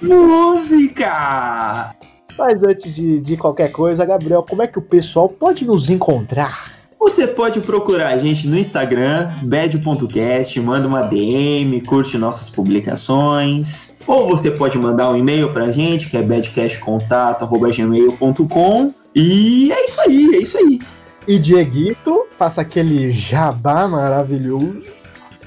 Música! 0.00 1.94
Mas 2.38 2.62
antes 2.62 2.94
de, 2.94 3.20
de 3.20 3.36
qualquer 3.36 3.70
coisa, 3.70 4.06
Gabriel, 4.06 4.42
como 4.48 4.62
é 4.62 4.66
que 4.66 4.78
o 4.78 4.82
pessoal 4.82 5.28
pode 5.28 5.66
nos 5.66 5.90
encontrar? 5.90 6.81
Você 7.02 7.26
pode 7.26 7.60
procurar 7.60 8.10
a 8.10 8.18
gente 8.18 8.46
no 8.46 8.56
Instagram, 8.56 9.32
bad.cast, 9.42 10.60
manda 10.60 10.86
uma 10.86 11.02
DM, 11.02 11.80
curte 11.80 12.16
nossas 12.16 12.48
publicações. 12.48 13.96
Ou 14.06 14.28
você 14.28 14.52
pode 14.52 14.78
mandar 14.78 15.10
um 15.10 15.16
e-mail 15.16 15.52
pra 15.52 15.72
gente, 15.72 16.08
que 16.08 16.16
é 16.16 16.22
badcastcontato.gmail.com. 16.22 18.94
E 19.16 19.72
é 19.72 19.84
isso 19.84 20.00
aí, 20.00 20.30
é 20.32 20.38
isso 20.38 20.56
aí. 20.56 20.78
E 21.26 21.40
Dieguito, 21.40 22.26
faça 22.38 22.60
aquele 22.60 23.10
jabá 23.10 23.88
maravilhoso. 23.88 24.92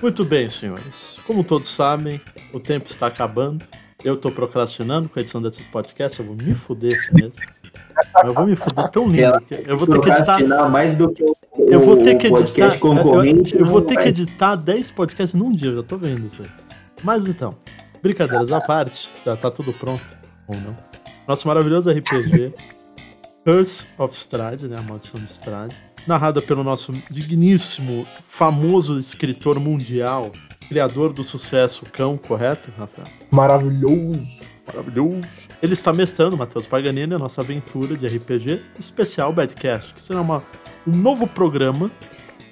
Muito 0.02 0.26
bem, 0.26 0.50
senhores. 0.50 1.22
Como 1.26 1.42
todos 1.42 1.70
sabem, 1.70 2.20
o 2.52 2.60
tempo 2.60 2.90
está 2.90 3.08
acabando. 3.08 3.66
Eu 4.06 4.16
tô 4.16 4.30
procrastinando 4.30 5.10
com 5.10 5.18
a 5.18 5.22
edição 5.24 5.42
desses 5.42 5.66
podcasts, 5.66 6.20
eu 6.20 6.26
vou 6.26 6.36
me 6.36 6.54
fuder 6.54 6.94
esse 6.94 7.12
mês. 7.12 7.36
Eu 8.24 8.36
vou 8.36 8.46
me 8.46 8.56
fuder 8.56 8.88
tão 8.90 9.08
lindo. 9.08 9.44
Eu 9.66 9.80
vou 9.80 9.88
ter 9.88 10.00
que 10.00 10.10
editar. 10.12 10.70
mais 10.70 10.94
do 10.94 11.12
que 11.12 11.24
o, 11.24 11.36
Eu 11.58 11.80
vou 11.80 11.98
ter 12.04 12.16
que 12.16 12.30
podcast 12.30 12.78
editar. 12.78 12.80
concorrente. 12.80 13.56
Eu, 13.56 13.62
eu 13.62 13.66
vou 13.66 13.82
ter 13.82 13.98
que 13.98 14.10
editar 14.10 14.56
10 14.58 14.92
podcasts 14.92 15.34
num 15.34 15.50
dia, 15.50 15.70
eu 15.72 15.78
já 15.78 15.84
tô 15.84 15.98
vendo 15.98 16.28
isso 16.28 16.44
aí. 16.44 16.50
Mas 17.04 17.26
então, 17.26 17.50
brincadeiras 18.04 18.52
à 18.52 18.62
parte, 18.62 19.10
já 19.26 19.36
tá 19.36 19.50
tudo 19.50 19.74
pronto, 19.74 20.04
ou 20.48 20.56
não. 20.56 20.78
Nosso 21.28 21.48
maravilhoso 21.48 21.90
RPG, 21.90 22.54
Curse 23.44 23.88
of 23.98 24.14
Strahd, 24.16 24.68
né? 24.68 24.78
A 24.78 24.84
Maldição 24.84 25.20
de 25.20 25.32
Strahd. 25.32 25.76
Narrada 26.08 26.42
pelo 26.42 26.64
nosso 26.64 26.92
digníssimo, 27.10 28.06
famoso 28.28 29.00
escritor 29.00 29.60
mundial, 29.60 30.32
criador 30.68 31.14
do 31.14 31.24
sucesso 31.24 31.86
Cão, 31.92 32.18
correto, 32.18 32.72
Rafael? 32.78 33.08
Maravilhoso. 33.32 34.22
Maravilhoso. 34.68 35.22
Ele 35.62 35.74
está 35.74 35.94
mestrando, 35.94 36.38
Matheus 36.38 36.68
Paganini, 36.68 37.14
a 37.14 37.20
nossa 37.20 37.42
aventura 37.42 37.96
de 37.96 38.08
RPG 38.08 38.62
especial 38.80 39.32
Badcast, 39.32 39.94
que 39.94 40.02
será 40.02 40.22
uma, 40.22 40.44
um 40.88 40.96
novo 40.96 41.28
programa 41.28 41.90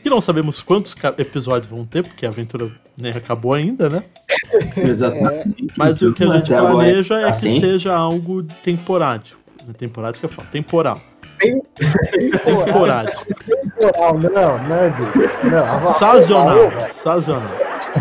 que 0.04 0.10
não 0.10 0.20
sabemos 0.20 0.62
quantos 0.62 0.94
episódios 1.18 1.66
vão 1.66 1.86
ter, 1.86 2.04
porque 2.04 2.26
a 2.26 2.30
aventura 2.30 2.70
nem 2.98 3.14
acabou 3.14 3.54
ainda, 3.54 3.88
né? 3.88 4.04
Exatamente. 4.76 5.68
Mas 5.78 6.02
o 6.02 6.14
que 6.14 6.26
a 6.26 6.38
gente 6.38 6.50
planeja 6.50 7.20
é 7.20 7.24
que 7.24 7.30
assim. 7.30 7.60
seja 7.60 7.96
algo 7.96 8.44
temporádio. 8.44 9.38
Temporádio 9.78 10.20
que 10.20 10.26
eu 10.26 10.30
falo, 10.30 10.48
temporal. 10.50 11.02
Temporádio. 11.40 13.14
temporal, 13.46 14.14
não, 14.20 14.58
não, 14.64 14.90
Diego. 14.90 15.50
Não, 15.50 15.88
Sazonal. 15.88 16.72
Sazonal. 16.92 17.58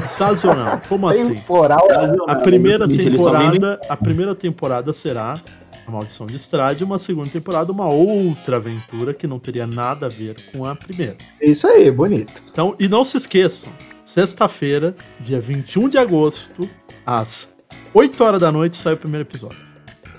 Sazonal. 0.07 0.81
Como 0.89 1.09
assim? 1.09 1.35
Temporal. 1.35 1.87
A 2.29 2.37
primeira 2.37 2.87
temporada, 2.89 3.81
a 3.89 3.97
primeira 3.97 4.35
temporada 4.35 4.93
será 4.93 5.41
a 5.87 5.91
Maldição 5.91 6.27
de 6.27 6.37
Estrade, 6.37 6.85
uma 6.85 6.99
segunda 6.99 7.29
temporada, 7.29 7.73
uma 7.73 7.89
outra 7.89 8.57
aventura 8.57 9.13
que 9.13 9.27
não 9.27 9.39
teria 9.39 9.67
nada 9.67 10.07
a 10.07 10.09
ver 10.09 10.37
com 10.53 10.65
a 10.65 10.75
primeira. 10.77 11.17
Isso 11.41 11.67
aí, 11.67 11.91
bonito. 11.91 12.33
Então, 12.51 12.75
e 12.79 12.89
não 12.89 13.03
se 13.05 13.17
esqueçam, 13.17 13.73
sexta-feira, 14.05 14.95
dia 15.21 15.41
21 15.41 15.89
de 15.89 15.99
agosto, 15.99 16.69
às 17.05 17.55
8 17.93 18.23
horas 18.25 18.41
da 18.41 18.53
noite, 18.53 18.77
sai 18.77 18.95
o 18.95 18.97
primeiro 18.97 19.27
episódio. 19.27 19.59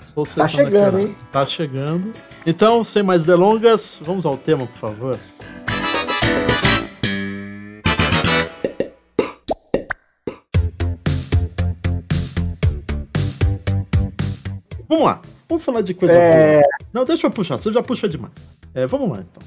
Estou 0.02 0.26
Tá 0.26 0.46
chegando, 0.46 0.98
hein? 1.00 1.16
Tá 1.32 1.46
chegando. 1.46 2.12
Então, 2.46 2.84
sem 2.84 3.02
mais 3.02 3.24
delongas, 3.24 4.00
vamos 4.02 4.26
ao 4.26 4.36
tema, 4.36 4.66
por 4.66 4.76
favor. 4.78 5.18
Vamos 14.88 15.04
lá, 15.04 15.20
vamos 15.48 15.64
falar 15.64 15.80
de 15.82 15.94
coisa 15.94 16.14
É. 16.16 16.60
boa. 16.60 16.64
Não, 16.92 17.04
deixa 17.04 17.26
eu 17.26 17.30
puxar, 17.30 17.56
você 17.56 17.72
já 17.72 17.82
puxa 17.82 18.08
demais. 18.08 18.32
É, 18.74 18.86
vamos 18.86 19.08
lá 19.10 19.18
então. 19.18 19.42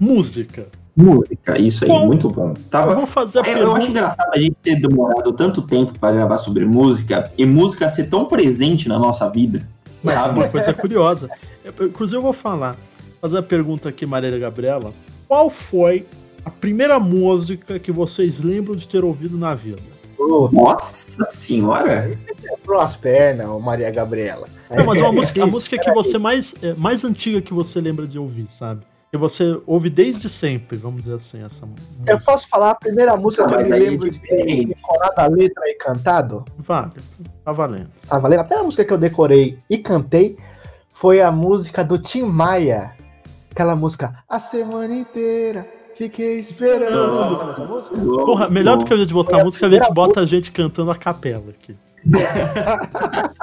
Música. 0.00 0.66
Música, 0.96 1.56
isso 1.58 1.84
aí, 1.84 1.90
Bom, 1.90 2.06
muito 2.06 2.28
bom. 2.28 2.48
Eu 2.50 2.54
Tava, 2.70 2.94
vou 2.94 3.06
fazer 3.06 3.38
a 3.38 3.42
eu, 3.42 3.46
eu 3.46 3.54
pergunta. 3.54 3.78
acho 3.78 3.90
engraçado 3.90 4.30
a 4.34 4.38
gente 4.38 4.56
ter 4.60 4.76
demorado 4.80 5.32
tanto 5.32 5.62
tempo 5.62 5.96
para 5.98 6.12
gravar 6.16 6.38
sobre 6.38 6.64
música 6.64 7.30
e 7.38 7.46
música 7.46 7.88
ser 7.88 8.04
tão 8.08 8.24
presente 8.24 8.88
na 8.88 8.98
nossa 8.98 9.28
vida, 9.30 9.62
Mas 10.02 10.14
é 10.14 10.16
sabe? 10.16 10.38
uma 10.38 10.48
coisa 10.48 10.74
curiosa. 10.74 11.28
Eu- 11.78 11.86
Inclusive, 11.86 12.16
eu 12.18 12.22
vou 12.22 12.32
falar, 12.32 12.76
fazer 13.20 13.38
a 13.38 13.42
pergunta 13.42 13.88
aqui, 13.88 14.06
Marília 14.06 14.38
Gabriela. 14.38 14.92
Qual 15.26 15.50
foi 15.50 16.06
a 16.44 16.50
primeira 16.50 16.98
música 16.98 17.78
que 17.78 17.92
vocês 17.92 18.42
lembram 18.42 18.74
de 18.76 18.86
ter 18.88 19.04
ouvido 19.04 19.36
na 19.36 19.54
vida? 19.54 19.78
Nossa 20.52 21.24
senhora! 21.26 22.10
Quebrou 22.40 22.80
as 22.80 22.96
pernas, 22.96 23.48
Maria 23.62 23.90
Gabriela. 23.90 24.46
Não, 24.70 24.84
mas 24.84 25.00
uma 25.00 25.12
música, 25.12 25.42
a 25.42 25.46
música 25.46 25.78
que 25.78 25.92
você 25.92 26.18
mais, 26.18 26.54
é, 26.62 26.74
mais 26.74 27.04
antiga 27.04 27.40
que 27.40 27.54
você 27.54 27.80
lembra 27.80 28.06
de 28.06 28.18
ouvir, 28.18 28.46
sabe? 28.48 28.82
Que 29.10 29.16
você 29.16 29.58
ouve 29.66 29.88
desde 29.88 30.28
sempre, 30.28 30.76
vamos 30.76 31.02
dizer 31.02 31.14
assim, 31.14 31.42
essa 31.42 31.64
música. 31.64 31.86
Eu 32.06 32.20
posso 32.20 32.46
falar 32.48 32.72
a 32.72 32.74
primeira 32.74 33.16
música 33.16 33.46
que 33.46 33.54
eu 33.54 33.60
é 33.60 33.78
lembro 33.78 34.10
de 34.10 34.20
ter 34.20 34.66
decorado 34.66 35.14
a 35.16 35.26
letra 35.28 35.62
e 35.66 35.74
cantado? 35.76 36.44
Vale, 36.58 36.92
tá 37.42 37.52
valendo. 37.52 37.88
Tá 38.06 38.18
valendo? 38.18 38.40
A 38.40 38.44
primeira 38.44 38.64
música 38.64 38.84
que 38.84 38.92
eu 38.92 38.98
decorei 38.98 39.56
e 39.70 39.78
cantei 39.78 40.36
foi 40.98 41.20
a 41.20 41.30
música 41.30 41.84
do 41.84 41.96
Tim 41.96 42.22
Maia. 42.22 42.92
Aquela 43.52 43.76
música 43.76 44.22
A 44.28 44.38
Semana 44.40 44.94
Inteira 44.94 45.66
Fiquei 45.94 46.40
Esperando. 46.40 47.16
Sabe 47.16 47.50
essa 47.50 47.66
música? 47.66 47.96
Porra, 47.96 48.48
melhor 48.48 48.78
do 48.78 48.84
que 48.84 48.92
a 48.92 48.96
gente 48.96 49.12
botar 49.12 49.40
a 49.40 49.44
música, 49.44 49.66
a 49.66 49.70
gente 49.70 49.92
bota 49.92 50.20
a 50.20 50.26
gente 50.26 50.52
cantando 50.52 50.90
a 50.90 50.96
capela 50.96 51.50
aqui. 51.50 51.76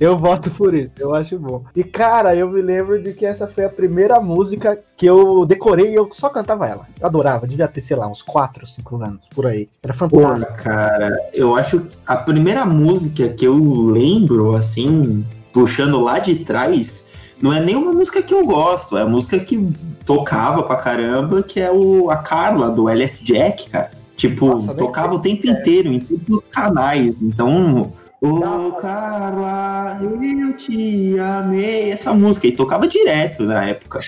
Eu 0.00 0.18
voto 0.18 0.50
por 0.50 0.74
isso, 0.74 0.90
eu 0.98 1.14
acho 1.14 1.38
bom. 1.38 1.64
E 1.74 1.84
cara, 1.84 2.34
eu 2.34 2.48
me 2.48 2.60
lembro 2.60 3.00
de 3.00 3.12
que 3.12 3.24
essa 3.24 3.46
foi 3.46 3.64
a 3.64 3.68
primeira 3.68 4.20
música 4.20 4.78
que 4.96 5.06
eu 5.06 5.46
decorei 5.46 5.92
e 5.92 5.94
eu 5.94 6.10
só 6.12 6.28
cantava 6.28 6.66
ela. 6.66 6.86
Eu 7.00 7.06
adorava, 7.06 7.46
devia 7.46 7.68
ter, 7.68 7.80
sei 7.80 7.96
lá, 7.96 8.06
uns 8.06 8.20
4, 8.20 8.66
5 8.66 8.96
anos 8.96 9.20
por 9.34 9.46
aí. 9.46 9.68
Era 9.82 9.94
Pô, 9.94 10.20
fantástico. 10.20 10.62
cara, 10.62 11.16
eu 11.32 11.54
acho 11.54 11.80
que 11.80 11.96
a 12.06 12.16
primeira 12.16 12.66
música 12.66 13.28
que 13.28 13.46
eu 13.46 13.56
lembro, 13.86 14.54
assim, 14.56 15.24
puxando 15.54 16.00
lá 16.00 16.18
de 16.18 16.34
trás, 16.34 17.36
não 17.40 17.52
é 17.52 17.60
nenhuma 17.60 17.92
música 17.92 18.20
que 18.20 18.34
eu 18.34 18.44
gosto, 18.44 18.98
é 18.98 19.02
a 19.02 19.06
música 19.06 19.38
que 19.38 19.72
tocava 20.04 20.64
pra 20.64 20.76
caramba, 20.76 21.42
que 21.42 21.60
é 21.60 21.70
o, 21.70 22.10
a 22.10 22.16
Carla, 22.16 22.68
do 22.68 22.88
LS 22.88 23.24
Jack, 23.24 23.70
cara. 23.70 23.90
Tipo, 24.16 24.46
Nossa, 24.46 24.74
tocava 24.74 25.14
o 25.14 25.18
tempo 25.18 25.46
inteiro, 25.46 25.92
em 25.92 26.00
todos 26.00 26.28
os 26.28 26.44
canais. 26.50 27.20
Então, 27.22 27.92
ô 28.20 28.72
Carla, 28.72 30.00
eu 30.02 30.56
te 30.56 31.18
amei. 31.18 31.90
Essa 31.90 32.12
música, 32.12 32.46
e 32.46 32.52
tocava 32.52 32.86
direto 32.88 33.44
na 33.44 33.64
época. 33.64 34.00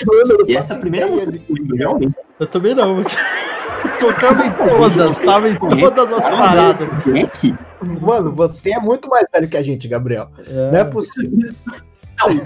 E 0.47 0.57
essa 0.57 0.75
é 0.75 0.77
a 0.77 0.81
primeira 0.81 1.07
música 1.07 1.33
que 1.33 1.53
eu 1.53 1.57
lembro, 1.57 1.77
realmente. 1.77 2.15
Eu 2.41 2.47
também 2.47 2.75
não. 2.75 3.05
Tocava 4.01 4.47
em 4.47 4.51
todas, 4.51 5.19
tava 5.19 5.49
em 5.49 5.55
todas 5.55 6.13
as 6.13 6.29
paradas. 6.29 6.89
Jack? 7.05 7.55
Mano, 8.01 8.33
você 8.35 8.73
é 8.73 8.81
muito 8.81 9.09
mais 9.09 9.27
velho 9.33 9.49
que 9.49 9.57
a 9.57 9.63
gente, 9.63 9.87
Gabriel. 9.89 10.29
Não 10.73 10.79
é 10.79 10.85
possível. 10.85 11.39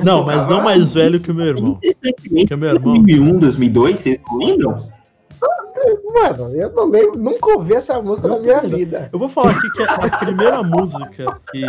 Não, 0.05 0.25
mas 0.25 0.49
não 0.49 0.63
mais 0.63 0.93
velho 0.93 1.21
que 1.21 1.31
o 1.31 1.35
meu 1.35 1.47
irmão. 1.47 1.79
Que 2.47 2.53
é 2.53 2.57
meu 2.57 2.71
irmão. 2.71 2.95
2001, 2.95 3.39
2002, 3.39 4.01
vocês 4.01 4.21
não 4.27 4.39
lembram? 4.39 4.91
Mano, 6.13 6.55
eu 6.55 6.73
não 6.73 6.87
lembro, 6.91 7.19
nunca 7.19 7.51
ouvi 7.57 7.75
essa 7.75 8.01
música 8.03 8.29
na 8.29 8.39
minha 8.39 8.61
vida. 8.61 9.09
Eu 9.13 9.19
vou 9.19 9.29
falar 9.29 9.51
aqui 9.53 9.71
que 9.71 9.83
a 9.83 10.19
primeira 10.19 10.63
música 10.63 11.41
que, 11.51 11.61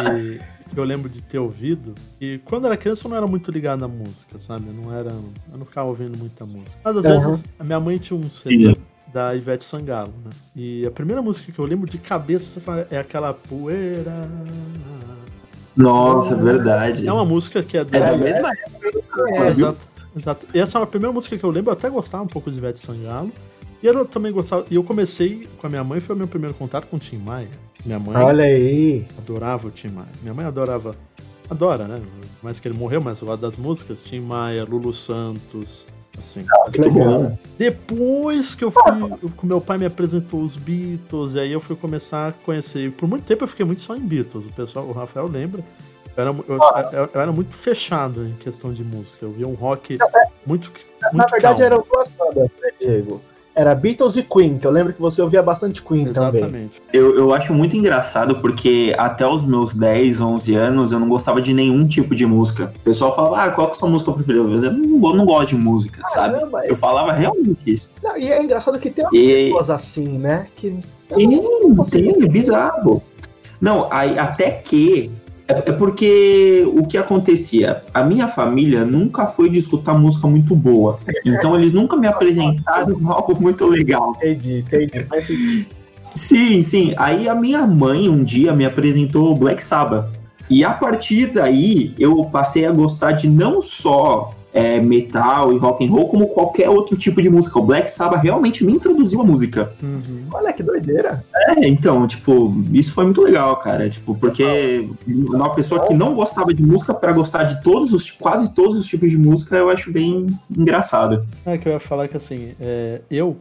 que 0.74 0.78
eu 0.80 0.84
lembro 0.84 1.08
de 1.08 1.22
ter 1.22 1.40
ouvido, 1.40 1.94
e 2.20 2.40
quando 2.46 2.66
era 2.66 2.76
criança 2.76 3.06
eu 3.06 3.10
não 3.10 3.18
era 3.18 3.28
muito 3.28 3.50
ligado 3.52 3.80
na 3.80 3.88
música, 3.88 4.38
sabe? 4.38 4.66
Eu 4.68 4.74
não 4.74 4.94
era. 4.94 5.12
Eu 5.52 5.58
não 5.58 5.66
ficava 5.66 5.88
ouvindo 5.88 6.18
muita 6.18 6.46
música. 6.46 6.72
Mas 6.84 6.98
às 6.98 7.06
Uhum. 7.06 7.20
vezes 7.32 7.46
a 7.58 7.64
minha 7.64 7.80
mãe 7.80 7.98
tinha 7.98 8.20
um 8.20 8.24
CD 8.30 8.76
da 9.14 9.36
Ivete 9.36 9.64
Sangalo, 9.64 10.14
né? 10.24 10.32
E 10.56 10.86
a 10.86 10.92
primeira 10.92 11.22
música 11.22 11.52
que 11.52 11.60
eu 11.60 11.66
lembro 11.66 11.90
de 11.90 11.98
cabeça 11.98 12.62
é 12.90 12.98
aquela 12.98 13.34
poeira. 13.34 14.30
Nossa, 15.76 16.36
verdade. 16.36 17.08
É 17.08 17.14
uma 17.14 17.26
música 17.26 17.64
que 17.64 17.78
é 17.78 17.84
do. 17.84 17.96
É 17.96 18.00
da 18.00 18.18
mesma 18.18 18.52
época. 18.52 19.30
É, 19.30 19.48
exato, 19.48 19.80
exato. 20.18 20.48
E 20.54 20.60
essa 20.60 20.80
é 20.80 20.84
a 20.84 20.86
primeira 20.86 21.14
música 21.14 21.38
que 21.38 21.44
eu 21.44 21.52
lembro, 21.52 21.70
eu 21.72 21.74
até 21.74 21.90
gostava 21.90 22.24
um 22.24 22.28
pouco 22.28 22.52
de 22.52 22.58
Ivete 22.58 22.80
Sangalo. 22.80 23.32
E 23.82 23.88
eu 23.88 24.06
também 24.06 24.32
gostava. 24.32 24.66
E 24.70 24.76
eu 24.76 24.84
comecei 24.84 25.48
com 25.58 25.68
a 25.68 25.70
minha 25.70 25.84
mãe, 25.84 26.00
foi 26.00 26.16
o 26.16 26.20
meu 26.20 26.28
primeiro 26.28 26.54
contato 26.54 26.86
com 26.88 26.98
o 26.98 27.00
Tim 27.00 27.18
Maia. 27.18 27.48
Minha 27.86 27.98
mãe 28.00 28.16
Olha 28.16 28.44
aí. 28.44 29.06
adorava 29.18 29.68
o 29.68 29.72
Tim 29.72 29.90
Maia. 29.90 30.08
Minha 30.22 30.34
mãe 30.34 30.46
adorava. 30.46 30.96
Adora, 31.50 31.86
né? 31.86 32.02
Mais 32.44 32.60
que 32.60 32.68
ele 32.68 32.78
morreu, 32.78 33.02
mas 33.02 33.20
eu 33.22 33.28
gosto 33.28 33.42
das 33.42 33.58
músicas. 33.58 34.04
Tim 34.04 34.20
Maia, 34.22 34.64
Lulu 34.64 34.94
Santos. 34.94 35.88
Assim. 36.20 36.46
Que 36.72 36.80
Muito 36.80 37.00
legal. 37.00 37.20
bom. 37.20 37.38
Depois 37.58 38.56
que 38.56 38.64
eu 38.64 38.72
fui. 38.72 39.30
que 39.38 39.46
meu 39.46 39.62
pai 39.62 39.78
me 39.78 39.86
apresentou 39.86 40.42
os 40.42 40.56
Beatles, 40.56 41.36
e 41.36 41.40
aí 41.40 41.52
eu 41.52 41.62
fui 41.62 41.76
começar 41.76 42.30
a 42.30 42.32
conhecer. 42.32 42.92
Por 42.92 43.08
muito 43.08 43.26
tempo 43.26 43.44
eu 43.44 43.48
fiquei 43.48 43.66
muito 43.66 43.82
só 43.82 43.96
em 43.96 44.02
Beatles. 44.02 44.46
O 44.46 44.54
pessoal, 44.54 44.86
o 44.86 44.92
Rafael 44.92 45.28
lembra. 45.28 45.64
Eu 46.16 46.24
era, 46.24 46.30
eu, 46.30 46.46
eu, 46.92 47.10
eu 47.14 47.22
era, 47.22 47.32
muito 47.32 47.56
fechado 47.56 48.26
em 48.26 48.34
questão 48.34 48.74
de 48.74 48.84
música. 48.84 49.26
Eu 49.26 49.32
via 49.32 49.48
um 49.48 49.54
rock 49.54 49.96
é, 49.96 49.98
muito, 50.46 50.72
muito. 50.72 50.72
Na 51.14 51.26
verdade, 51.26 51.60
calmo. 51.60 51.64
eram 51.64 51.86
duas 51.90 52.10
bandas, 52.10 52.50
né, 52.62 52.72
Diego? 52.80 53.22
Era 53.54 53.76
Beatles 53.76 54.16
e 54.16 54.24
Queen, 54.24 54.58
que 54.58 54.66
eu 54.66 54.72
lembro 54.72 54.94
que 54.94 55.02
você 55.02 55.22
ouvia 55.22 55.44
bastante 55.44 55.82
Queen 55.82 56.08
Exatamente. 56.08 56.46
também. 56.46 56.72
Eu, 56.94 57.18
eu 57.18 57.34
acho 57.34 57.54
muito 57.54 57.76
engraçado 57.76 58.36
porque 58.36 58.96
até 58.98 59.28
os 59.28 59.46
meus 59.46 59.76
10, 59.76 60.22
11 60.22 60.56
anos 60.56 60.92
eu 60.92 61.00
não 61.00 61.10
gostava 61.10 61.42
de 61.42 61.54
nenhum 61.54 61.86
tipo 61.86 62.16
de 62.16 62.26
música. 62.26 62.72
O 62.78 62.80
pessoal 62.80 63.14
falava, 63.14 63.44
ah, 63.44 63.52
qual 63.52 63.68
que 63.68 63.74
é 63.74 63.76
a 63.76 63.80
sua 63.80 63.90
música 63.90 64.12
preferida? 64.14 64.44
Eu 64.44 64.72
não, 64.72 65.14
não 65.16 65.26
gosto 65.26 65.50
de 65.50 65.56
música, 65.56 66.02
Caramba, 66.14 66.50
sabe? 66.50 66.70
Eu 66.70 66.76
falava 66.78 67.12
realmente 67.12 67.60
isso. 67.66 67.90
Não, 68.02 68.18
e 68.18 68.32
é 68.32 68.42
engraçado 68.42 68.80
que 68.80 68.90
tem 68.90 69.06
e... 69.12 69.46
pessoas 69.46 69.70
assim, 69.70 70.18
né? 70.18 70.48
Que 70.56 70.80
Sim, 71.10 71.76
tem, 71.90 72.24
é 72.24 72.28
bizarro. 72.28 73.04
Não, 73.60 73.88
aí, 73.92 74.18
até 74.18 74.50
que 74.50 75.12
é, 75.52 75.70
é 75.70 75.72
porque 75.72 76.64
o 76.74 76.86
que 76.86 76.98
acontecia? 76.98 77.84
A 77.94 78.04
minha 78.04 78.28
família 78.28 78.86
nunca 78.86 79.26
foi 79.26 79.50
de 79.50 79.58
escutar 79.58 79.94
música 79.94 80.28
muito 80.28 80.56
boa. 80.56 81.00
Então 81.26 81.56
eles 81.56 81.74
nunca 81.74 81.96
me 81.96 82.08
apresentaram 82.08 82.98
algo 83.12 83.40
muito 83.40 83.66
legal. 83.68 84.16
Entendi, 84.18 84.60
entendi. 84.60 85.68
Sim, 86.14 86.62
sim. 86.62 86.94
Aí 86.98 87.28
a 87.28 87.36
minha 87.36 87.66
mãe 87.66 88.10
um 88.10 88.24
dia 88.24 88.54
me 88.54 88.66
apresentou 88.66 89.36
Black 89.36 89.62
Sabbath. 89.62 90.06
E 90.50 90.64
a 90.66 90.74
partir 90.74 91.28
daí 91.28 91.94
eu 91.98 92.26
passei 92.26 92.66
a 92.66 92.72
gostar 92.72 93.14
de 93.14 93.30
não 93.30 93.62
só 93.62 94.34
é, 94.54 94.80
metal 94.80 95.54
e 95.54 95.58
rock 95.58 95.86
and 95.86 95.92
roll 95.92 96.08
como 96.08 96.28
qualquer 96.28 96.70
outro 96.70 96.98
tipo 96.98 97.22
de 97.22 97.30
música. 97.30 97.60
O 97.60 97.64
Black 97.64 97.90
Sabbath 97.90 98.22
realmente 98.22 98.64
me 98.66 98.74
introduziu 98.74 99.22
a 99.22 99.24
música. 99.24 99.72
Uhum. 99.82 100.26
Olha 100.32 100.54
que 100.54 100.64
doideira. 100.64 101.24
É, 101.36 101.68
então, 101.68 102.08
tipo, 102.08 102.54
isso 102.72 102.94
foi 102.94 103.06
muito 103.06 103.22
legal, 103.22 103.56
cara. 103.58 103.90
Tipo, 103.90 104.16
porque 104.16 104.88
uma 105.08 105.54
pessoa 105.54 105.88
que 105.88 105.94
não 105.94 106.14
gostava 106.14 106.54
de 106.54 106.64
música 106.64 106.94
para 106.94 107.12
gostar 107.12 107.44
de 107.44 107.62
todos 107.62 107.94
os, 107.94 108.12
quase 108.12 108.54
todos 108.54 108.78
os 108.78 108.86
tipos 108.86 109.10
de 109.10 109.18
música, 109.18 109.56
eu 109.56 109.70
acho 109.70 109.92
bem 109.92 110.28
engraçado. 110.50 111.26
É 111.46 111.58
que 111.58 111.68
eu 111.68 111.74
ia 111.74 111.80
falar 111.80 112.08
que 112.08 112.18
assim, 112.18 112.54
é, 112.60 113.02
eu 113.10 113.38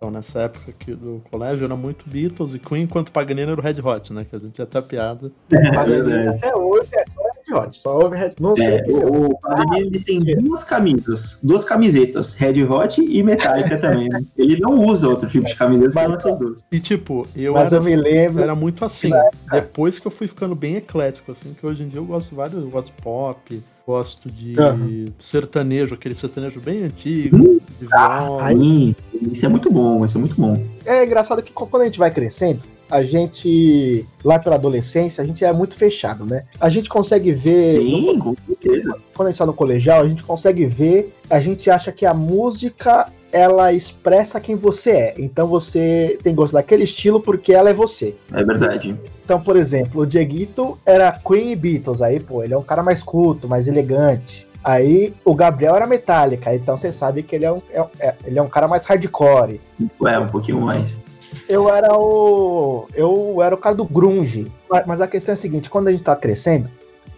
então, 0.00 0.10
nessa 0.10 0.40
época 0.40 0.70
aqui 0.70 0.94
do 0.94 1.20
colégio, 1.30 1.66
era 1.66 1.76
muito 1.76 2.08
Beatles 2.08 2.54
e 2.54 2.58
Queen, 2.58 2.84
enquanto 2.84 3.12
Paganini 3.12 3.52
era 3.52 3.60
o 3.60 3.62
Red 3.62 3.82
Hot, 3.84 4.14
né? 4.14 4.24
Que 4.24 4.34
a 4.34 4.38
gente 4.38 4.58
ia 4.58 4.62
até 4.62 4.80
piada. 4.80 5.30
É, 5.52 5.74
Paganini 5.74 6.28
até 6.28 6.56
hoje 6.56 6.88
é 6.94 7.04
Hot, 7.52 7.78
só 7.78 7.98
ouve 8.00 8.16
Red 8.16 8.32
Não 8.40 8.56
sei. 8.56 8.66
É, 8.66 8.84
o 8.88 9.36
Paganini 9.38 9.86
ele 9.86 10.00
tem 10.00 10.20
duas 10.20 10.62
camisas, 10.64 11.40
duas 11.42 11.64
camisetas, 11.64 12.34
Red 12.34 12.62
Hot 12.64 13.00
e 13.00 13.22
Metallica 13.22 13.76
também. 13.78 14.08
Né? 14.08 14.20
Ele 14.36 14.58
não 14.60 14.84
usa 14.84 15.08
outro 15.08 15.28
tipo 15.28 15.46
de 15.46 15.54
camiseta 15.54 15.90
só 15.90 16.14
essas 16.14 16.38
duas. 16.38 16.64
E 16.70 16.80
tipo, 16.80 17.26
eu, 17.36 17.54
Mas 17.54 17.72
era, 17.72 17.76
eu 17.76 17.84
me 17.84 17.96
lembro. 17.96 18.42
era 18.42 18.54
muito 18.54 18.84
assim. 18.84 19.10
Depois 19.50 19.98
que 19.98 20.06
eu 20.06 20.10
fui 20.10 20.26
ficando 20.26 20.54
bem 20.54 20.76
eclético, 20.76 21.32
assim, 21.32 21.54
que 21.54 21.66
hoje 21.66 21.82
em 21.82 21.88
dia 21.88 21.98
eu 21.98 22.04
gosto 22.04 22.34
vários, 22.34 22.62
eu 22.62 22.70
gosto 22.70 22.86
de 22.86 23.02
pop, 23.02 23.62
gosto 23.86 24.30
de 24.30 24.54
uhum. 24.58 25.06
sertanejo, 25.18 25.94
aquele 25.94 26.14
sertanejo 26.14 26.60
bem 26.60 26.84
antigo. 26.84 27.36
Hum, 27.36 27.60
de 27.80 27.86
ah, 27.92 28.18
aí, 28.40 28.94
isso 29.32 29.44
é 29.44 29.48
muito 29.48 29.70
bom, 29.70 30.04
isso 30.04 30.16
é 30.16 30.20
muito 30.20 30.36
bom. 30.40 30.62
É 30.84 31.04
engraçado 31.04 31.42
que 31.42 31.52
quando 31.52 31.82
a 31.82 31.84
gente 31.86 31.98
vai 31.98 32.10
crescendo, 32.10 32.60
a 32.90 33.02
gente, 33.02 34.04
lá 34.24 34.38
pela 34.38 34.56
adolescência, 34.56 35.22
a 35.22 35.26
gente 35.26 35.44
é 35.44 35.52
muito 35.52 35.76
fechado, 35.76 36.24
né? 36.24 36.44
A 36.60 36.68
gente 36.68 36.88
consegue 36.88 37.32
ver. 37.32 37.76
Sim, 37.76 38.16
no, 38.16 38.24
com 38.24 38.36
certeza. 38.46 38.96
Quando 39.14 39.28
a 39.28 39.30
gente 39.30 39.38
tá 39.38 39.46
no 39.46 39.54
colegial, 39.54 40.02
a 40.02 40.08
gente 40.08 40.22
consegue 40.22 40.66
ver, 40.66 41.14
a 41.28 41.40
gente 41.40 41.70
acha 41.70 41.92
que 41.92 42.04
a 42.04 42.12
música 42.12 43.08
ela 43.32 43.72
expressa 43.72 44.40
quem 44.40 44.56
você 44.56 44.90
é. 44.90 45.14
Então 45.18 45.46
você 45.46 46.18
tem 46.22 46.34
gosto 46.34 46.52
daquele 46.52 46.82
estilo 46.82 47.20
porque 47.20 47.52
ela 47.52 47.70
é 47.70 47.74
você. 47.74 48.16
É 48.32 48.42
verdade. 48.42 48.98
Então, 49.24 49.40
por 49.40 49.56
exemplo, 49.56 50.02
o 50.02 50.06
Dieguito 50.06 50.76
era 50.84 51.12
Queen 51.12 51.52
e 51.52 51.56
Beatles. 51.56 52.02
Aí, 52.02 52.18
pô, 52.18 52.42
ele 52.42 52.54
é 52.54 52.58
um 52.58 52.62
cara 52.62 52.82
mais 52.82 53.02
culto, 53.02 53.48
mais 53.48 53.68
elegante. 53.68 54.48
Aí 54.62 55.14
o 55.24 55.34
Gabriel 55.34 55.74
era 55.74 55.86
Metallica, 55.86 56.54
então 56.54 56.76
você 56.76 56.92
sabe 56.92 57.22
que 57.22 57.34
ele 57.34 57.46
é 57.46 57.52
um, 57.52 57.62
é, 57.70 57.82
é, 57.98 58.14
ele 58.26 58.38
é 58.38 58.42
um 58.42 58.48
cara 58.48 58.68
mais 58.68 58.84
hardcore. 58.84 59.58
É, 60.06 60.18
um 60.18 60.28
pouquinho 60.28 60.60
mais 60.60 61.00
eu 61.50 61.68
era 61.68 61.96
o. 61.96 62.86
Eu 62.94 63.42
era 63.42 63.54
o 63.54 63.58
cara 63.58 63.74
do 63.74 63.84
grunge. 63.84 64.50
Mas 64.86 65.00
a 65.00 65.06
questão 65.06 65.32
é 65.32 65.34
a 65.34 65.38
seguinte: 65.38 65.68
quando 65.68 65.88
a 65.88 65.90
gente 65.90 66.02
tá 66.02 66.14
crescendo, 66.14 66.68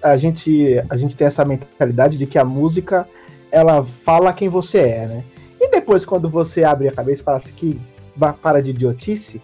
a 0.02 0.16
gente, 0.16 0.82
a 0.88 0.96
gente 0.96 1.16
tem 1.16 1.26
essa 1.26 1.44
mentalidade 1.44 2.18
de 2.18 2.26
que 2.26 2.38
a 2.38 2.44
música 2.44 3.06
ela 3.50 3.84
fala 3.84 4.32
quem 4.32 4.48
você 4.48 4.78
é, 4.78 5.06
né? 5.06 5.24
E 5.60 5.70
depois, 5.70 6.04
quando 6.04 6.28
você 6.28 6.64
abre 6.64 6.88
a 6.88 6.92
cabeça 6.92 7.20
e 7.20 7.24
fala 7.24 7.36
assim 7.36 7.52
que 7.52 7.80
para 8.42 8.62
de 8.62 8.70
idiotice, 8.70 9.40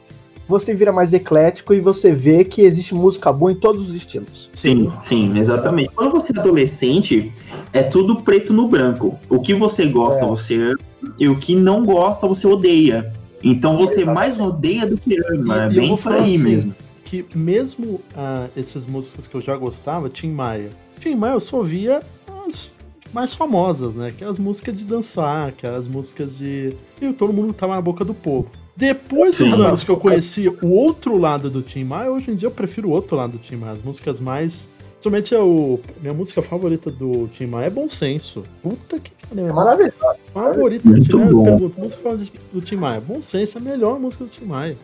você 0.49 0.75
vira 0.75 0.91
mais 0.91 1.13
eclético 1.13 1.75
e 1.75 1.81
você 1.81 2.11
vê 2.11 2.43
que 2.43 2.63
existe 2.63 2.95
música 2.95 3.31
boa 3.31 3.53
em 3.53 3.55
todos 3.55 3.91
os 3.91 3.95
estilos. 3.95 4.49
Sim, 4.55 4.91
sim, 5.01 5.39
exatamente. 5.39 5.91
Quando 5.95 6.11
você 6.11 6.33
é 6.35 6.41
adolescente, 6.41 7.31
é 7.73 7.83
tudo 7.83 8.23
preto 8.23 8.53
no 8.53 8.67
branco. 8.67 9.19
O 9.29 9.41
que 9.41 9.53
você 9.53 9.87
gosta, 9.87 10.25
é. 10.25 10.29
você 10.29 10.75
e 11.19 11.29
o 11.29 11.39
que 11.39 11.55
não 11.55 11.85
gosta, 11.85 12.27
você 12.27 12.47
odeia. 12.47 13.13
Então 13.43 13.77
você 13.77 14.05
mais 14.05 14.41
odeia 14.41 14.87
do 14.87 14.99
que 14.99 15.17
ama, 15.33 15.65
é 15.65 15.69
bem 15.69 15.97
por 15.97 16.13
aí 16.13 16.35
assim, 16.35 16.39
mesmo. 16.39 16.75
Que 17.05 17.25
mesmo 17.35 18.01
ah, 18.17 18.47
esses 18.57 18.85
músicos 18.85 19.27
que 19.27 19.35
eu 19.35 19.41
já 19.41 19.57
gostava, 19.57 20.09
Tim 20.09 20.31
Maia. 20.31 20.71
Tim 21.01 21.15
Maia 21.15 21.33
eu 21.33 21.41
só 21.41 21.63
via 21.63 22.01
as 22.47 22.71
mais 23.13 23.35
famosas, 23.35 23.95
né? 23.95 24.13
Que 24.17 24.25
é 24.25 24.27
as 24.27 24.39
músicas 24.39 24.77
de 24.77 24.85
dançar, 24.85 25.53
que 25.53 25.67
é 25.67 25.71
as 25.71 25.87
músicas 25.87 26.37
de. 26.37 26.75
E 27.01 27.13
todo 27.13 27.33
mundo 27.33 27.53
tava 27.53 27.75
na 27.75 27.81
boca 27.81 28.05
do 28.05 28.15
povo. 28.15 28.51
Depois 28.77 29.37
Sim. 29.37 29.51
dos 29.51 29.59
anos 29.59 29.85
que 29.85 29.91
eu 29.91 29.97
conheci 29.97 30.49
o 30.49 30.69
outro 30.69 31.19
lado 31.19 31.51
do 31.51 31.63
Tim 31.63 31.85
Maia, 31.85 32.11
hoje 32.11 32.31
em 32.31 32.37
dia 32.37 32.47
eu 32.47 32.53
prefiro 32.53 32.89
o 32.89 32.93
outro 32.93 33.17
lado 33.17 33.33
do 33.33 33.39
Tim 33.39 33.57
Maia, 33.57 33.73
as 33.73 33.83
músicas 33.83 34.21
mais. 34.21 34.69
Principalmente 34.93 35.35
é 35.35 35.39
o. 35.41 35.81
Minha 36.01 36.15
música 36.15 36.43
favorita 36.43 36.91
do 36.91 37.29
Tim 37.29 37.47
Maia 37.47 37.67
é 37.67 37.71
Bom 37.71 37.89
Senso. 37.89 38.45
Puta 38.63 38.99
que 38.99 39.13
é 39.37 39.53
maravilhoso. 39.53 40.18
Favorita 40.33 40.89
do 40.89 41.03
Tim 41.03 41.17
Maia, 41.17 41.45
pergunta, 41.45 41.81
música 41.81 42.03
favorita 42.03 42.41
do 42.53 42.61
Tim 42.61 42.77
Maia. 42.77 43.01
Bom 43.01 43.23
senso, 43.23 43.59
é 43.59 43.61
a 43.61 43.65
melhor 43.65 43.99
música 43.99 44.25
do 44.25 44.31
Tim 44.31 44.45
Maia. 44.45 44.77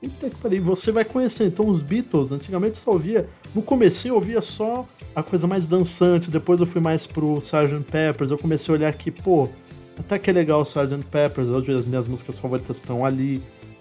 Puta 0.00 0.30
que 0.30 0.36
pariu. 0.36 0.64
Você 0.64 0.90
vai 0.90 1.04
conhecer. 1.04 1.46
Então, 1.46 1.68
os 1.68 1.80
Beatles, 1.80 2.32
antigamente 2.32 2.78
eu 2.78 2.82
só 2.82 2.90
ouvia. 2.90 3.28
No 3.54 3.62
começo 3.62 4.08
eu 4.08 4.16
ouvia 4.16 4.40
só 4.40 4.86
a 5.14 5.22
coisa 5.22 5.46
mais 5.46 5.68
dançante. 5.68 6.30
Depois 6.30 6.60
eu 6.60 6.66
fui 6.66 6.80
mais 6.80 7.06
pro 7.06 7.38
Sgt. 7.38 7.84
Peppers. 7.90 8.30
Eu 8.30 8.38
comecei 8.38 8.74
a 8.74 8.78
olhar 8.78 8.88
aqui, 8.88 9.10
pô, 9.10 9.48
até 9.98 10.18
que 10.18 10.28
é 10.28 10.32
legal 10.32 10.60
o 10.60 10.64
Sgt. 10.64 11.04
Peppers. 11.10 11.48
Hoje 11.48 11.72
as 11.72 11.86
minhas 11.86 12.08
músicas 12.08 12.38
favoritas 12.38 12.78
estão 12.78 13.04
ali. 13.04 13.40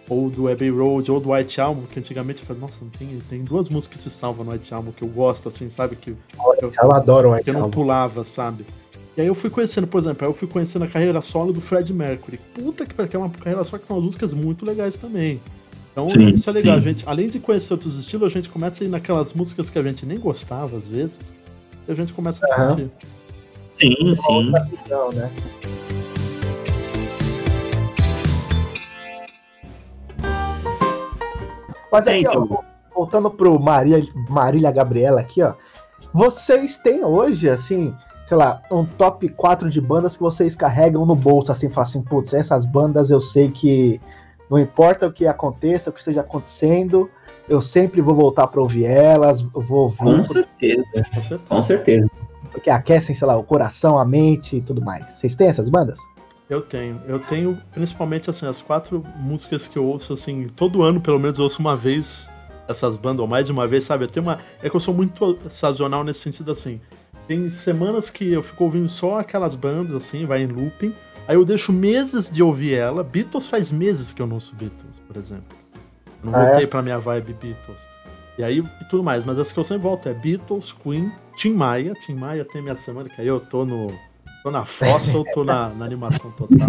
Ou 0.10 0.30
do 0.30 0.50
Abbey 0.50 0.69
Road, 0.69 1.10
ou 1.10 1.21
do 1.21 1.32
White 1.32 1.62
Album, 1.62 1.84
que 1.84 1.97
antigamente 1.97 2.41
eu 2.41 2.45
falei, 2.45 2.62
nossa, 2.62 2.84
tem, 3.00 3.17
tem 3.30 3.45
duas 3.45 3.69
músicas 3.69 3.97
que 3.97 4.04
se 4.04 4.10
salvam 4.10 4.43
no 4.43 4.52
White 4.52 4.74
Album 4.74 4.91
que 4.91 5.04
eu 5.04 5.08
gosto, 5.08 5.47
assim, 5.47 5.69
sabe? 5.69 5.95
Que 5.95 6.10
eu, 6.10 6.17
eu 6.62 6.91
adoro 6.91 7.30
o 7.30 7.32
White 7.32 7.45
Que 7.45 7.52
eu 7.52 7.54
não 7.54 7.71
pulava, 7.71 8.26
sabe? 8.26 8.65
E 9.15 9.21
aí 9.21 9.28
eu 9.28 9.36
fui 9.36 9.50
conhecendo, 9.50 9.88
por 9.88 10.00
exemplo, 10.00 10.26
eu 10.26 10.34
fui 10.34 10.47
conhecendo 10.47 10.86
a 10.86 10.88
carreira 10.88 11.19
solo 11.19 11.52
do 11.52 11.60
Fred 11.60 11.91
Mercury. 11.93 12.39
Puta 12.54 12.86
que 12.86 12.93
pariu, 12.93 13.12
é 13.13 13.17
uma 13.17 13.30
carreira 13.30 13.63
só 13.63 13.78
que 13.78 13.86
tem 13.86 13.95
umas 13.95 14.06
músicas 14.06 14.34
muito 14.34 14.65
legais 14.65 14.95
também. 14.95 15.41
Então 15.91 16.08
sim, 16.08 16.30
isso 16.30 16.50
é 16.50 16.54
legal, 16.54 16.78
a 16.78 16.80
gente, 16.80 17.04
além 17.06 17.28
de 17.28 17.38
conhecer 17.38 17.74
outros 17.74 18.00
estilos, 18.00 18.32
a 18.32 18.34
gente 18.34 18.47
começa 18.47 18.82
a 18.82 18.88
ir 18.88 18.89
naquelas 18.89 19.34
músicas 19.34 19.69
que 19.69 19.78
a 19.78 19.84
gente 19.84 20.06
nem 20.06 20.17
gostava 20.17 20.78
às 20.78 20.88
vezes, 20.88 21.36
e 21.86 21.91
a 21.91 21.95
gente 21.95 22.13
começa 22.13 22.45
a 22.45 22.56
curtir. 22.56 22.89
Sim, 23.76 24.15
sim. 24.15 24.54
Visão, 24.69 25.12
né? 25.12 25.30
Mas 31.91 32.08
aqui, 32.08 32.10
é, 32.10 32.19
então... 32.21 32.47
ó, 32.50 32.63
voltando 32.95 33.30
pro 33.30 33.60
Maria, 33.60 34.02
Marília 34.30 34.71
Gabriela 34.71 35.19
aqui, 35.19 35.41
ó. 35.41 35.56
Vocês 36.13 36.78
têm 36.78 37.04
hoje, 37.04 37.50
assim, 37.50 37.93
sei 38.32 38.38
lá, 38.38 38.62
um 38.72 38.86
top 38.86 39.28
4 39.28 39.70
de 39.70 39.82
bandas 39.82 40.15
que 40.15 40.24
vocês 40.24 40.56
carregam 40.56 41.06
no 41.06 41.17
bolso, 41.17 41.52
assim, 41.52 41.70
falam 41.70 41.89
assim, 41.89 42.02
putz, 42.02 42.34
essas 42.34 42.65
bandas 42.65 43.12
eu 43.12 43.20
sei 43.20 43.52
que 43.52 44.00
não 44.50 44.58
importa 44.58 45.06
o 45.06 45.12
que 45.12 45.28
aconteça, 45.28 45.89
o 45.89 45.94
que 45.94 46.00
esteja 46.00 46.22
acontecendo, 46.22 47.12
eu 47.50 47.60
sempre 47.60 48.00
vou 48.00 48.15
voltar 48.15 48.48
para 48.48 48.62
ouvir 48.62 48.86
elas, 48.86 49.41
vou 49.41 49.82
ouvir. 49.82 49.98
Com 49.98 50.24
certeza, 50.24 51.06
com 51.46 51.62
certeza. 51.62 52.10
Porque 52.54 52.70
aquecem, 52.70 53.13
sei 53.13 53.28
lá, 53.28 53.36
o 53.36 53.44
coração, 53.44 54.00
a 54.00 54.06
mente 54.06 54.56
e 54.56 54.62
tudo 54.62 54.82
mais. 54.82 55.12
Vocês 55.12 55.36
têm 55.36 55.48
essas 55.48 55.67
bandas? 55.67 56.00
Eu 56.50 56.62
tenho. 56.62 57.02
Eu 57.06 57.20
tenho, 57.20 57.62
principalmente, 57.74 58.30
assim, 58.30 58.48
as 58.48 58.62
quatro 58.62 59.04
músicas 59.17 59.67
que 59.67 59.78
eu 59.78 59.84
ouço, 59.84 60.13
assim, 60.13 60.48
todo 60.56 60.84
ano, 60.84 61.02
pelo 61.02 61.20
menos, 61.20 61.38
eu 61.38 61.44
ouço 61.44 61.60
uma 61.60 61.76
vez 61.76 62.30
essas 62.65 62.96
bandas, 62.96 63.20
ou 63.20 63.28
mais 63.28 63.48
de 63.48 63.52
uma 63.52 63.67
vez, 63.67 63.84
sabe? 63.84 64.06
Eu 64.06 64.10
tenho 64.10 64.26
uma. 64.26 64.39
É 64.63 64.70
que 64.70 64.76
eu 64.76 64.80
sou 64.80 64.94
muito 64.94 65.38
sazonal 65.50 66.02
nesse 66.06 66.22
sentido, 66.22 66.50
assim. 66.50 66.80
Tem 67.32 67.50
semanas 67.50 68.10
que 68.10 68.30
eu 68.30 68.44
fico 68.44 68.62
ouvindo 68.65 68.89
só 68.89 69.22
aquelas 69.22 69.56
bandas, 69.56 69.94
assim, 69.94 70.26
vai 70.26 70.44
em 70.44 70.48
looping. 70.48 70.94
Aí 71.26 71.38
eu 71.38 71.46
deixo 71.46 71.72
meses 71.72 72.30
de 72.30 72.44
ouvir 72.44 72.74
ela. 72.74 73.06
Beatles 73.06 73.48
faz 73.48 73.72
meses 73.72 74.12
que 74.12 74.22
eu 74.22 74.28
não 74.28 74.34
ouço 74.34 74.54
Beatles, 74.54 75.00
por 75.08 75.15
exemplo. 75.15 75.58
Eu 76.22 76.30
não 76.30 76.36
ah, 76.38 76.44
voltei 76.44 76.65
é? 76.65 76.67
pra 76.67 76.82
minha 76.82 77.00
vibe 77.00 77.32
Beatles. 77.41 77.80
E 78.38 78.44
aí 78.44 78.58
e 78.60 78.86
tudo 78.89 79.02
mais. 79.02 79.24
Mas 79.24 79.39
as 79.39 79.54
que 79.54 79.58
eu 79.58 79.63
sempre 79.63 79.84
volto 79.84 80.10
é 80.10 80.13
Beatles, 80.13 80.74
Queen, 80.74 81.10
Tim 81.38 81.54
Maia. 81.54 81.94
Tim 82.06 82.15
Maia 82.15 82.44
tem 82.44 82.62
minha 82.62 82.76
semana, 82.76 83.08
que 83.08 83.22
aí 83.22 83.28
eu 83.28 83.39
tô 83.39 83.63
no. 83.63 83.98
tô 84.44 84.52
na 84.52 84.65
fossa 84.65 85.17
ou 85.17 85.24
tô 85.34 85.46
na, 85.46 85.70
na 85.70 85.86
animação 85.86 86.32
total. 86.32 86.67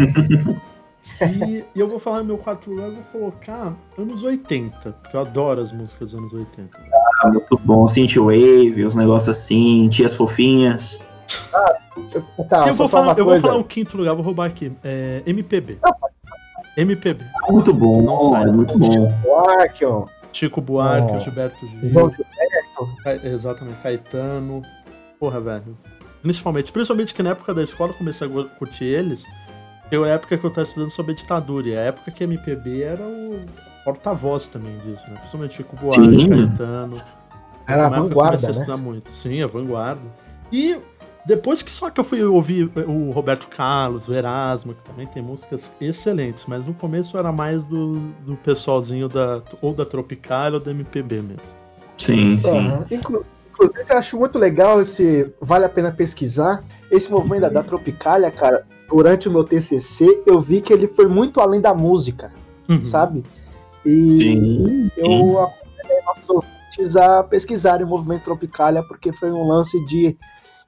E, 1.44 1.64
e, 1.74 1.80
eu 1.80 1.88
vou 1.88 1.98
falar 1.98 2.20
no 2.20 2.26
meu 2.26 2.38
quarto 2.38 2.70
lugar, 2.70 2.86
eu 2.86 2.94
vou 2.94 3.02
colocar 3.10 3.74
anos 3.98 4.22
80, 4.22 4.92
porque 4.92 5.16
eu 5.16 5.20
adoro 5.22 5.60
as 5.60 5.72
músicas 5.72 6.12
dos 6.12 6.20
anos 6.20 6.32
80. 6.32 7.01
Ah, 7.22 7.28
muito 7.28 7.56
bom. 7.58 7.86
Synthwave, 7.86 8.84
os 8.84 8.96
negócios 8.96 9.36
assim, 9.36 9.88
tias 9.88 10.14
fofinhas. 10.14 11.00
Ah, 11.54 11.74
tá, 12.48 12.68
eu 12.68 12.74
vou, 12.74 12.88
falar, 12.88 13.16
eu 13.16 13.24
vou 13.24 13.40
falar 13.40 13.56
o 13.56 13.64
quinto 13.64 13.96
lugar, 13.96 14.14
vou 14.14 14.24
roubar 14.24 14.46
aqui. 14.46 14.72
É, 14.82 15.22
MPB. 15.24 15.78
MPB. 16.76 17.24
Muito 17.48 17.72
bom, 17.72 18.02
não 18.02 18.20
sai. 18.20 18.46
muito 18.46 18.76
bom. 18.78 19.12
Buarque, 19.22 19.84
ó. 19.84 20.06
Chico 20.32 20.60
Buarque, 20.60 21.12
oh. 21.14 21.20
Gilberto 21.20 21.66
Gil. 21.66 21.80
Gilberto. 21.80 22.26
Exatamente, 23.24 23.78
Caetano. 23.82 24.62
Porra, 25.20 25.40
velho. 25.40 25.76
Principalmente, 26.22 26.72
principalmente 26.72 27.14
que 27.14 27.22
na 27.22 27.30
época 27.30 27.52
da 27.54 27.62
escola 27.62 27.90
eu 27.92 27.96
comecei 27.96 28.26
a 28.26 28.44
curtir 28.58 28.84
eles. 28.84 29.26
Foi 29.88 30.10
a 30.10 30.14
época 30.14 30.38
que 30.38 30.44
eu 30.44 30.48
estava 30.48 30.66
estudando 30.66 30.90
sobre 30.90 31.14
ditadura. 31.14 31.68
E 31.68 31.76
a 31.76 31.80
época 31.82 32.10
que 32.10 32.24
MPB 32.24 32.82
era 32.82 33.02
o 33.02 33.40
porta-voz 33.84 34.48
também 34.48 34.76
disso, 34.78 35.04
né? 35.08 35.16
Principalmente 35.18 35.54
Chico 35.54 35.76
Buarque, 35.76 36.04
Sim. 36.04 36.28
Caetano. 36.28 37.02
Era 37.66 37.86
a 37.86 37.88
vanguarda, 37.88 38.52
né? 38.52 38.66
a 38.68 38.76
muito. 38.76 39.10
Sim, 39.10 39.42
a 39.42 39.46
vanguarda. 39.46 40.02
E 40.52 40.76
depois 41.24 41.62
que 41.62 41.70
só 41.70 41.88
que 41.88 42.00
eu 42.00 42.04
fui 42.04 42.22
ouvir 42.24 42.70
o 42.86 43.10
Roberto 43.12 43.46
Carlos, 43.48 44.08
o 44.08 44.14
Erasmo, 44.14 44.74
que 44.74 44.82
também 44.82 45.06
tem 45.06 45.22
músicas 45.22 45.72
excelentes, 45.80 46.46
mas 46.46 46.66
no 46.66 46.74
começo 46.74 47.16
era 47.16 47.30
mais 47.30 47.64
do, 47.64 47.98
do 48.24 48.36
pessoalzinho 48.36 49.08
da, 49.08 49.40
ou 49.60 49.72
da 49.72 49.84
Tropical 49.84 50.54
ou 50.54 50.60
da 50.60 50.72
MPB 50.72 51.22
mesmo. 51.22 51.62
Sim, 51.96 52.38
sim. 52.38 52.68
Uhum. 52.68 52.84
Inclusive, 52.90 53.26
eu 53.88 53.98
acho 53.98 54.18
muito 54.18 54.38
legal 54.38 54.80
esse. 54.82 55.32
Vale 55.40 55.64
a 55.64 55.68
pena 55.68 55.92
pesquisar. 55.92 56.64
Esse 56.90 57.10
movimento 57.10 57.42
da, 57.42 57.48
da 57.48 57.62
Tropicália, 57.62 58.30
cara, 58.30 58.66
durante 58.88 59.28
o 59.28 59.32
meu 59.32 59.44
TCC, 59.44 60.22
eu 60.26 60.40
vi 60.40 60.60
que 60.60 60.72
ele 60.72 60.88
foi 60.88 61.06
muito 61.06 61.40
além 61.40 61.60
da 61.60 61.72
música, 61.72 62.32
uhum. 62.68 62.84
sabe? 62.84 63.24
E 63.84 64.16
sim, 64.18 64.90
eu 64.96 65.40
aconselhei 65.40 66.02
nossos 66.06 66.28
ouvintes 66.28 66.96
a 66.96 67.22
pesquisarem 67.22 67.84
o 67.84 67.88
movimento 67.88 68.24
Tropicália, 68.24 68.82
porque 68.82 69.12
foi 69.12 69.30
um 69.30 69.46
lance 69.46 69.84
de 69.86 70.16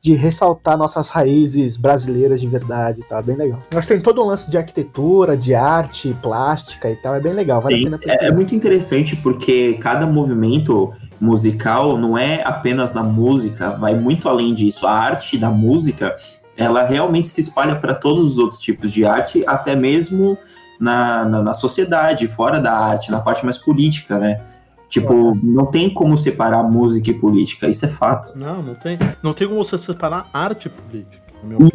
de 0.04 0.12
ressaltar 0.12 0.76
nossas 0.76 1.08
raízes 1.08 1.78
brasileiras 1.78 2.38
de 2.38 2.46
verdade, 2.46 3.02
tá? 3.08 3.22
Bem 3.22 3.36
legal. 3.36 3.62
Nós 3.72 3.86
tem 3.86 3.98
todo 3.98 4.22
um 4.22 4.26
lance 4.26 4.50
de 4.50 4.58
arquitetura, 4.58 5.34
de 5.34 5.54
arte, 5.54 6.14
plástica 6.20 6.90
e 6.90 6.96
tal, 6.96 7.14
é 7.14 7.20
bem 7.20 7.32
legal. 7.32 7.62
Vale 7.62 7.80
Sim, 7.80 7.90
é, 8.06 8.26
é 8.26 8.30
muito 8.30 8.54
interessante 8.54 9.16
porque 9.16 9.78
cada 9.80 10.06
movimento 10.06 10.92
musical 11.18 11.96
não 11.96 12.18
é 12.18 12.42
apenas 12.44 12.92
na 12.92 13.02
música, 13.02 13.70
vai 13.70 13.94
muito 13.94 14.28
além 14.28 14.52
disso. 14.52 14.86
A 14.86 14.92
arte 14.92 15.38
da 15.38 15.50
música, 15.50 16.14
ela 16.54 16.84
realmente 16.84 17.26
se 17.26 17.40
espalha 17.40 17.76
para 17.76 17.94
todos 17.94 18.32
os 18.32 18.38
outros 18.38 18.60
tipos 18.60 18.92
de 18.92 19.06
arte, 19.06 19.42
até 19.46 19.74
mesmo 19.74 20.36
na, 20.80 21.24
na, 21.24 21.42
na 21.42 21.54
sociedade, 21.54 22.28
fora 22.28 22.60
da 22.60 22.72
arte, 22.72 23.10
na 23.10 23.20
parte 23.20 23.44
mais 23.44 23.58
política, 23.58 24.18
né? 24.18 24.40
Tipo, 24.88 25.36
não 25.42 25.66
tem 25.66 25.92
como 25.92 26.16
separar 26.16 26.62
música 26.62 27.10
e 27.10 27.14
política, 27.14 27.68
isso 27.68 27.84
é 27.84 27.88
fato. 27.88 28.38
Não, 28.38 28.62
não 28.62 28.74
tem. 28.74 28.98
Não 29.22 29.32
tem 29.32 29.48
como 29.48 29.64
você 29.64 29.76
separar 29.76 30.28
arte 30.32 30.66
e 30.66 30.70
política. 30.70 31.24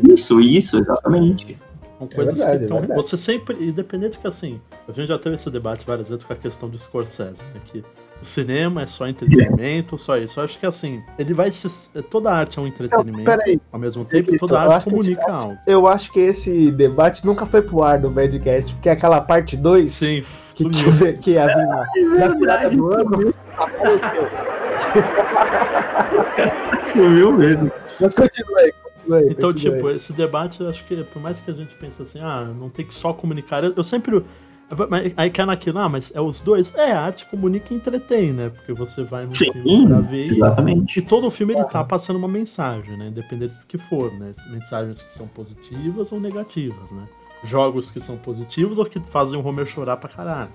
Isso, 0.10 0.40
isso, 0.40 0.78
exatamente. 0.78 1.58
São 1.98 2.08
coisas 2.08 2.40
é 2.40 2.46
verdade, 2.46 2.58
que 2.58 2.64
estão. 2.64 2.96
É 2.96 3.02
você 3.02 3.18
sempre. 3.18 3.68
Independente 3.68 4.20
que 4.20 4.28
assim. 4.28 4.62
A 4.88 4.92
gente 4.92 5.08
já 5.08 5.20
teve 5.20 5.36
esse 5.36 5.50
debate 5.50 5.86
várias 5.86 6.08
vezes 6.08 6.24
com 6.24 6.32
a 6.32 6.36
questão 6.36 6.70
do 6.70 6.78
Scorsese, 6.78 7.42
né? 7.54 7.62
Que 7.66 7.84
o 8.22 8.26
cinema 8.26 8.82
é 8.82 8.86
só 8.86 9.08
entretenimento, 9.08 9.98
só 9.98 10.18
isso. 10.18 10.40
Eu 10.40 10.44
acho 10.44 10.60
que 10.60 10.66
assim, 10.66 11.02
ele 11.18 11.34
vai 11.34 11.52
se. 11.52 11.90
Toda 12.04 12.32
arte 12.32 12.60
é 12.60 12.62
um 12.62 12.68
entretenimento 12.68 13.30
não, 13.30 13.62
ao 13.72 13.80
mesmo 13.80 14.06
tempo, 14.06 14.34
e 14.34 14.38
toda 14.38 14.60
arte 14.60 14.86
comunica 14.86 15.24
que, 15.24 15.32
algo. 15.32 15.58
Eu 15.66 15.88
acho 15.88 16.12
que 16.12 16.20
esse 16.20 16.72
debate 16.72 17.26
nunca 17.26 17.46
foi 17.46 17.62
pro 17.62 17.84
ar 17.84 18.00
do 18.00 18.10
Badcast, 18.10 18.74
porque 18.74 18.90
é 18.90 18.92
aquela 18.92 19.22
parte 19.22 19.56
2. 19.56 19.92
Sim 19.92 20.24
que, 20.60 20.70
que, 20.70 21.14
que 21.14 21.32
ia 21.32 21.48
vir 21.48 21.68
na, 21.68 21.86
é 21.96 22.30
virada 22.38 22.70
do 22.70 22.94
ano. 22.94 23.34
Sumiu 26.84 27.34
mesmo. 27.34 27.72
Mas 28.00 28.14
continue 28.14 28.62
aí, 28.62 28.74
continue 28.84 29.32
Então, 29.32 29.54
tipo, 29.54 29.90
esse 29.90 30.14
debate, 30.14 30.62
eu 30.62 30.70
acho 30.70 30.84
que, 30.86 31.04
por 31.04 31.22
mais 31.22 31.42
que 31.42 31.50
a 31.52 31.54
gente 31.54 31.76
pense 31.76 32.02
assim, 32.02 32.20
ah, 32.22 32.46
não 32.58 32.70
tem 32.70 32.86
que 32.86 32.94
só 32.94 33.14
comunicar, 33.14 33.64
eu, 33.64 33.74
eu 33.76 33.84
sempre. 33.84 34.24
Aí 35.18 35.30
cai 35.30 35.46
naquilo, 35.46 35.80
ah, 35.80 35.90
mas 35.90 36.12
é 36.14 36.22
os 36.22 36.42
dois? 36.42 36.74
É, 36.76 36.92
a 36.92 37.02
arte 37.02 37.26
comunica 37.26 37.74
e 37.74 37.78
entretém, 37.78 38.32
né? 38.32 38.50
Porque 38.50 38.74
você 38.74 39.04
vai 39.04 39.26
no 39.26 39.36
Sim, 39.36 39.52
filme 39.52 39.88
pra 39.88 40.00
ver. 40.00 40.32
Exatamente. 40.32 41.00
E, 41.00 41.02
e 41.02 41.06
todo 41.06 41.28
o 41.28 41.30
filme 41.32 41.54
ele 41.54 41.66
tá 41.66 41.84
passando 41.84 42.18
uma 42.18 42.28
mensagem, 42.28 42.96
né? 42.98 43.08
Independente 43.08 43.56
do 43.56 43.66
que 43.66 43.78
for, 43.78 44.12
né? 44.14 44.32
Mensagens 44.50 45.02
que 45.02 45.14
são 45.14 45.28
positivas 45.28 46.12
ou 46.12 46.20
negativas, 46.20 46.92
né? 46.92 47.08
jogos 47.44 47.90
que 47.90 48.00
são 48.00 48.18
positivos 48.18 48.78
ou 48.78 48.86
que 48.86 49.00
fazem 49.00 49.40
o 49.40 49.46
Homer 49.46 49.66
chorar 49.66 49.98
pra 49.98 50.10
caralho. 50.10 50.50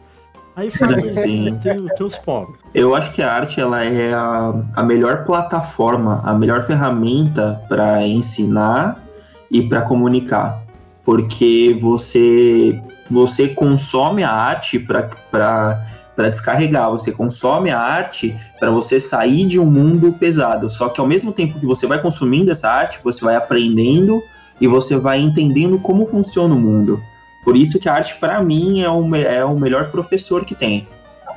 Aí 0.56 0.70
fazem, 0.70 1.10
Sim. 1.10 1.58
Tem, 1.60 1.86
tem 1.88 2.06
os 2.06 2.16
pobres. 2.16 2.60
Eu 2.72 2.94
acho 2.94 3.12
que 3.12 3.20
a 3.20 3.32
arte 3.32 3.60
ela 3.60 3.84
é 3.84 4.12
a, 4.12 4.54
a 4.76 4.82
melhor 4.84 5.24
plataforma, 5.24 6.20
a 6.24 6.32
melhor 6.34 6.62
ferramenta 6.62 7.60
para 7.68 8.06
ensinar 8.06 9.04
e 9.50 9.68
para 9.68 9.82
comunicar. 9.82 10.62
Porque 11.02 11.76
você, 11.80 12.80
você 13.10 13.48
consome 13.48 14.22
a 14.22 14.30
arte 14.30 14.78
para 14.78 15.82
descarregar, 16.30 16.90
você 16.90 17.12
consome 17.12 17.70
a 17.70 17.78
arte 17.78 18.36
para 18.58 18.70
você 18.70 18.98
sair 18.98 19.44
de 19.44 19.60
um 19.60 19.66
mundo 19.66 20.12
pesado. 20.12 20.70
Só 20.70 20.88
que 20.88 21.00
ao 21.00 21.06
mesmo 21.06 21.32
tempo 21.32 21.58
que 21.58 21.66
você 21.66 21.86
vai 21.86 22.00
consumindo 22.00 22.50
essa 22.50 22.68
arte, 22.68 23.00
você 23.02 23.24
vai 23.24 23.36
aprendendo 23.36 24.22
e 24.60 24.66
você 24.66 24.96
vai 24.96 25.20
entendendo 25.20 25.78
como 25.78 26.06
funciona 26.06 26.54
o 26.54 26.60
mundo. 26.60 27.02
Por 27.44 27.56
isso 27.56 27.78
que 27.78 27.88
a 27.88 27.94
arte, 27.94 28.16
para 28.16 28.42
mim, 28.42 28.80
é 28.80 28.90
o, 28.90 29.14
é 29.14 29.44
o 29.44 29.58
melhor 29.58 29.90
professor 29.90 30.44
que 30.44 30.54
tem. 30.54 30.88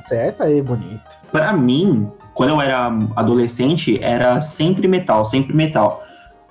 Certo 0.06 0.42
aí, 0.42 0.62
bonito. 0.62 1.02
Para 1.30 1.52
mim, 1.52 2.10
quando 2.32 2.50
eu 2.50 2.60
era 2.60 2.90
adolescente, 3.14 3.98
era 4.02 4.40
sempre 4.40 4.88
metal, 4.88 5.24
sempre 5.24 5.54
metal. 5.54 6.02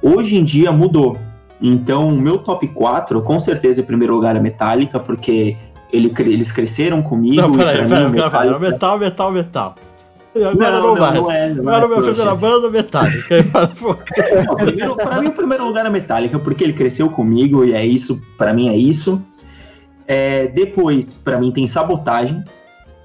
Hoje 0.02 0.38
em 0.38 0.44
dia 0.44 0.72
mudou. 0.72 1.18
Então, 1.62 2.10
o 2.10 2.22
meu 2.22 2.38
top 2.38 2.68
4, 2.68 3.22
com 3.22 3.40
certeza, 3.40 3.82
em 3.82 3.84
primeiro 3.84 4.14
lugar 4.14 4.36
é 4.36 4.40
Metallica, 4.40 5.00
porque 5.00 5.58
ele, 5.92 6.14
eles 6.20 6.52
cresceram 6.52 7.02
comigo. 7.02 7.42
Não, 7.42 7.52
peraí, 7.52 7.88
peraí, 7.88 8.12
peraí, 8.12 8.30
peraí, 8.30 8.60
metal, 8.60 9.00
metal, 9.00 9.32
metal. 9.32 9.76
Agora 10.36 10.80
não, 10.80 10.96
não, 10.96 10.96
não, 10.96 11.14
não 11.24 11.32
é. 11.32 11.54
Não 11.54 11.68
Agora 11.68 11.86
é, 11.86 11.88
minha 11.88 12.02
primeira 12.02 12.36
banda 12.36 12.70
Metallica. 12.70 13.36
não, 14.46 14.56
primeiro, 14.56 14.96
pra 14.96 15.20
mim, 15.20 15.28
o 15.28 15.32
primeiro 15.32 15.66
lugar 15.66 15.86
é 15.86 15.90
Metallica, 15.90 16.38
porque 16.38 16.64
ele 16.64 16.74
cresceu 16.74 17.10
comigo 17.10 17.66
e 17.66 17.74
é 17.74 17.84
isso, 17.86 18.22
pra 18.38 18.54
mim 18.54 18.70
é 18.70 18.76
isso. 18.76 19.22
É, 20.06 20.48
depois, 20.48 21.14
para 21.14 21.40
mim, 21.40 21.52
tem 21.52 21.66
sabotagem, 21.66 22.44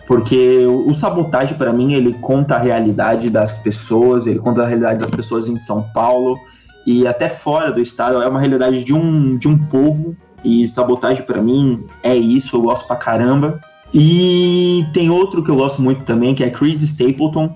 porque 0.06 0.66
o 0.66 0.92
sabotagem, 0.92 1.56
para 1.56 1.72
mim, 1.72 1.94
ele 1.94 2.12
conta 2.20 2.56
a 2.56 2.58
realidade 2.58 3.30
das 3.30 3.62
pessoas, 3.62 4.26
ele 4.26 4.38
conta 4.38 4.62
a 4.62 4.66
realidade 4.66 5.00
das 5.00 5.10
pessoas 5.10 5.48
em 5.48 5.56
São 5.56 5.82
Paulo 5.94 6.38
e 6.86 7.06
até 7.06 7.28
fora 7.28 7.70
do 7.70 7.80
estado, 7.80 8.22
é 8.22 8.28
uma 8.28 8.40
realidade 8.40 8.84
de 8.84 8.94
um, 8.94 9.36
de 9.36 9.48
um 9.48 9.58
povo, 9.58 10.16
e 10.44 10.66
sabotagem, 10.66 11.22
para 11.24 11.40
mim, 11.40 11.84
é 12.02 12.14
isso, 12.14 12.56
eu 12.56 12.62
gosto 12.62 12.86
pra 12.86 12.96
caramba. 12.96 13.60
E 13.94 14.84
tem 14.92 15.10
outro 15.10 15.42
que 15.42 15.50
eu 15.50 15.56
gosto 15.56 15.80
muito 15.80 16.02
também, 16.04 16.34
que 16.34 16.42
é 16.42 16.50
Chris 16.50 16.80
Stapleton. 16.80 17.54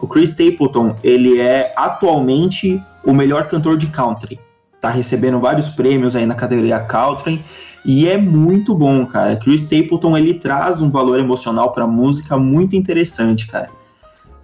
O 0.00 0.08
Chris 0.08 0.30
Stapleton, 0.30 0.96
ele 1.02 1.38
é 1.38 1.72
atualmente 1.76 2.82
o 3.04 3.12
melhor 3.12 3.46
cantor 3.46 3.76
de 3.76 3.86
country. 3.86 4.40
Tá 4.80 4.90
recebendo 4.90 5.38
vários 5.38 5.68
prêmios 5.68 6.16
aí 6.16 6.26
na 6.26 6.34
categoria 6.34 6.80
country. 6.80 7.42
E 7.84 8.08
é 8.08 8.16
muito 8.16 8.74
bom, 8.74 9.06
cara. 9.06 9.36
Chris 9.36 9.62
Stapleton, 9.62 10.16
ele 10.16 10.34
traz 10.34 10.82
um 10.82 10.90
valor 10.90 11.20
emocional 11.20 11.70
pra 11.70 11.86
música 11.86 12.36
muito 12.36 12.74
interessante, 12.74 13.46
cara. 13.46 13.68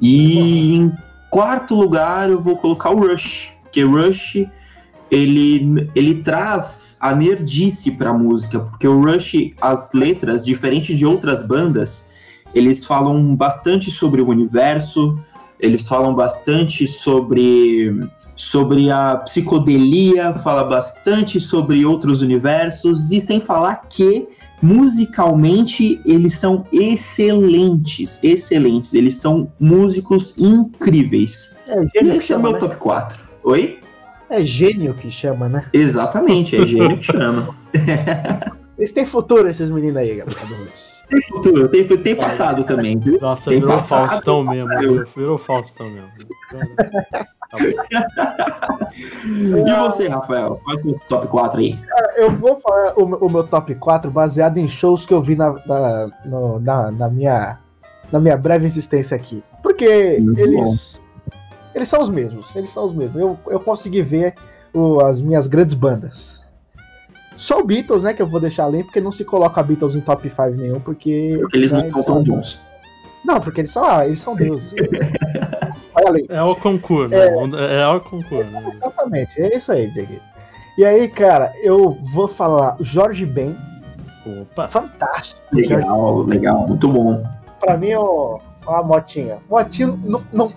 E 0.01 0.75
em 0.75 0.93
quarto 1.31 1.75
lugar, 1.75 2.31
eu 2.31 2.41
vou 2.41 2.57
colocar 2.57 2.91
o 2.91 3.01
Rush. 3.01 3.55
Porque 3.71 3.85
Rush, 3.85 4.47
ele, 5.09 5.89
ele 5.95 6.17
traz 6.17 6.99
a 7.01 7.15
nerdice 7.15 7.93
pra 7.93 8.13
música. 8.13 8.59
Porque 8.59 8.89
o 8.89 9.01
Rush, 9.01 9.53
as 9.61 9.93
letras, 9.95 10.45
diferente 10.45 10.95
de 10.95 11.07
outras 11.07 11.47
bandas, 11.47 12.43
eles 12.53 12.85
falam 12.85 13.37
bastante 13.37 13.91
sobre 13.93 14.21
o 14.21 14.29
universo, 14.29 15.17
eles 15.61 15.87
falam 15.87 16.15
bastante 16.15 16.87
sobre 16.87 18.11
sobre 18.35 18.91
a 18.91 19.17
psicodelia, 19.19 20.33
fala 20.33 20.65
bastante 20.65 21.39
sobre 21.39 21.85
outros 21.85 22.23
universos 22.23 23.13
e 23.13 23.21
sem 23.21 23.39
falar 23.39 23.87
que 23.89 24.27
musicalmente 24.63 26.01
eles 26.07 26.35
são 26.35 26.67
excelentes, 26.73 28.25
excelentes, 28.25 28.95
eles 28.95 29.15
são 29.15 29.53
músicos 29.61 30.35
incríveis. 30.39 31.55
É, 31.69 31.87
gênio 31.95 32.15
esse 32.15 32.33
é 32.33 32.37
o 32.37 32.43
meu 32.43 32.53
né? 32.53 32.59
top 32.59 32.77
4. 32.77 33.30
Oi? 33.43 33.81
É 34.29 34.45
gênio 34.45 34.95
que 34.95 35.11
chama, 35.11 35.49
né? 35.49 35.67
Exatamente, 35.73 36.57
é 36.57 36.65
gênio 36.65 36.99
que 36.99 37.05
chama. 37.05 37.55
Eles 38.79 38.93
têm 38.93 39.05
futuro, 39.05 39.49
esses 39.49 39.69
meninos 39.71 39.97
aí, 39.97 40.17
Gabriel. 40.17 40.41
Tem 41.09 41.21
futuro, 41.23 41.69
tem, 41.69 41.85
tem 41.85 42.15
passado 42.15 42.63
também, 42.65 42.99
viu? 42.99 43.21
Nossa, 43.21 43.51
tem 43.51 43.59
virou 43.59 43.75
passado, 43.75 44.09
Faustão 44.09 44.45
mesmo, 44.45 45.05
virou 45.17 45.37
Faustão 45.37 45.91
mesmo. 45.91 46.09
e 49.67 49.75
você, 49.81 50.07
Rafael? 50.09 50.61
Qual 50.65 50.79
é 50.79 50.81
o 50.81 50.99
top 51.09 51.27
4 51.27 51.61
aí? 51.61 51.79
Eu 52.17 52.31
vou 52.31 52.61
falar 52.61 52.95
o, 52.97 53.03
o, 53.03 53.29
meu 53.29 53.43
top 53.43 53.75
4 53.75 54.09
baseado 54.11 54.59
em 54.59 54.69
shows 54.69 55.05
que 55.05 55.13
eu 55.13 55.21
vi 55.21 55.35
na, 55.35 55.53
na, 55.67 56.11
no, 56.25 56.61
na, 56.61 56.93
na, 56.93 57.11
minha, 57.11 57.59
na 58.13 58.21
minha 58.21 58.37
breve 58.37 58.67
existência 58.67 59.17
aqui. 59.17 59.43
Porque 59.63 60.19
muito 60.21 60.41
eles. 60.41 61.01
Bom. 61.03 61.10
Eles 61.75 61.89
são 61.89 62.01
os 62.01 62.09
mesmos. 62.09 62.55
Eles 62.55 62.71
são 62.71 62.85
os 62.85 62.93
mesmos. 62.93 63.21
Eu, 63.21 63.39
eu 63.49 63.61
consegui 63.61 64.03
ver 64.03 64.35
o, 64.73 65.01
as 65.01 65.21
minhas 65.21 65.47
grandes 65.47 65.75
bandas. 65.75 66.47
Só 67.37 67.61
o 67.61 67.65
Beatles, 67.65 68.03
né? 68.03 68.13
Que 68.13 68.23
eu 68.23 68.27
vou 68.27 68.41
deixar 68.41 68.65
além, 68.65 68.85
porque 68.85 69.01
não 69.01 69.13
se 69.13 69.25
coloca 69.25 69.63
Beatles 69.63 69.97
em 69.97 70.01
top 70.01 70.29
5 70.29 70.43
nenhum, 70.51 70.81
porque. 70.81 71.37
Porque 71.41 71.57
eles 71.57 71.73
né, 71.73 71.83
não 71.83 71.91
são 71.91 72.03
tão 72.03 72.23
bons. 72.23 72.63
Não, 73.25 73.41
porque 73.41 73.61
eles 73.61 73.71
são, 73.71 73.85
ah, 73.85 74.07
eles 74.07 74.21
são 74.21 74.35
deuses. 74.35 74.73
É 76.29 76.43
o 76.43 76.57
concurso, 76.57 77.09
né? 77.09 77.27
É, 77.59 77.83
é 77.83 77.87
o 77.87 78.01
concurso. 78.01 78.51
Né? 78.51 78.73
Exatamente, 78.75 79.41
é 79.41 79.57
isso 79.57 79.71
aí, 79.71 79.91
Diego. 79.91 80.19
E 80.79 80.85
aí, 80.85 81.09
cara, 81.09 81.53
eu 81.63 81.99
vou 82.15 82.27
falar 82.27 82.77
Jorge 82.81 83.27
Ben. 83.27 83.55
Opa. 84.25 84.69
Fantástico. 84.69 85.41
Legal, 85.53 85.83
Jorge 85.83 86.31
legal, 86.31 86.67
muito 86.67 86.89
bom. 86.89 87.23
Pra 87.59 87.77
mim, 87.77 87.93
ó, 87.95 88.39
uma 88.71 88.83
motinha. 88.83 89.39
Motinho, 89.49 90.01
não, 90.05 90.23
não, 90.33 90.53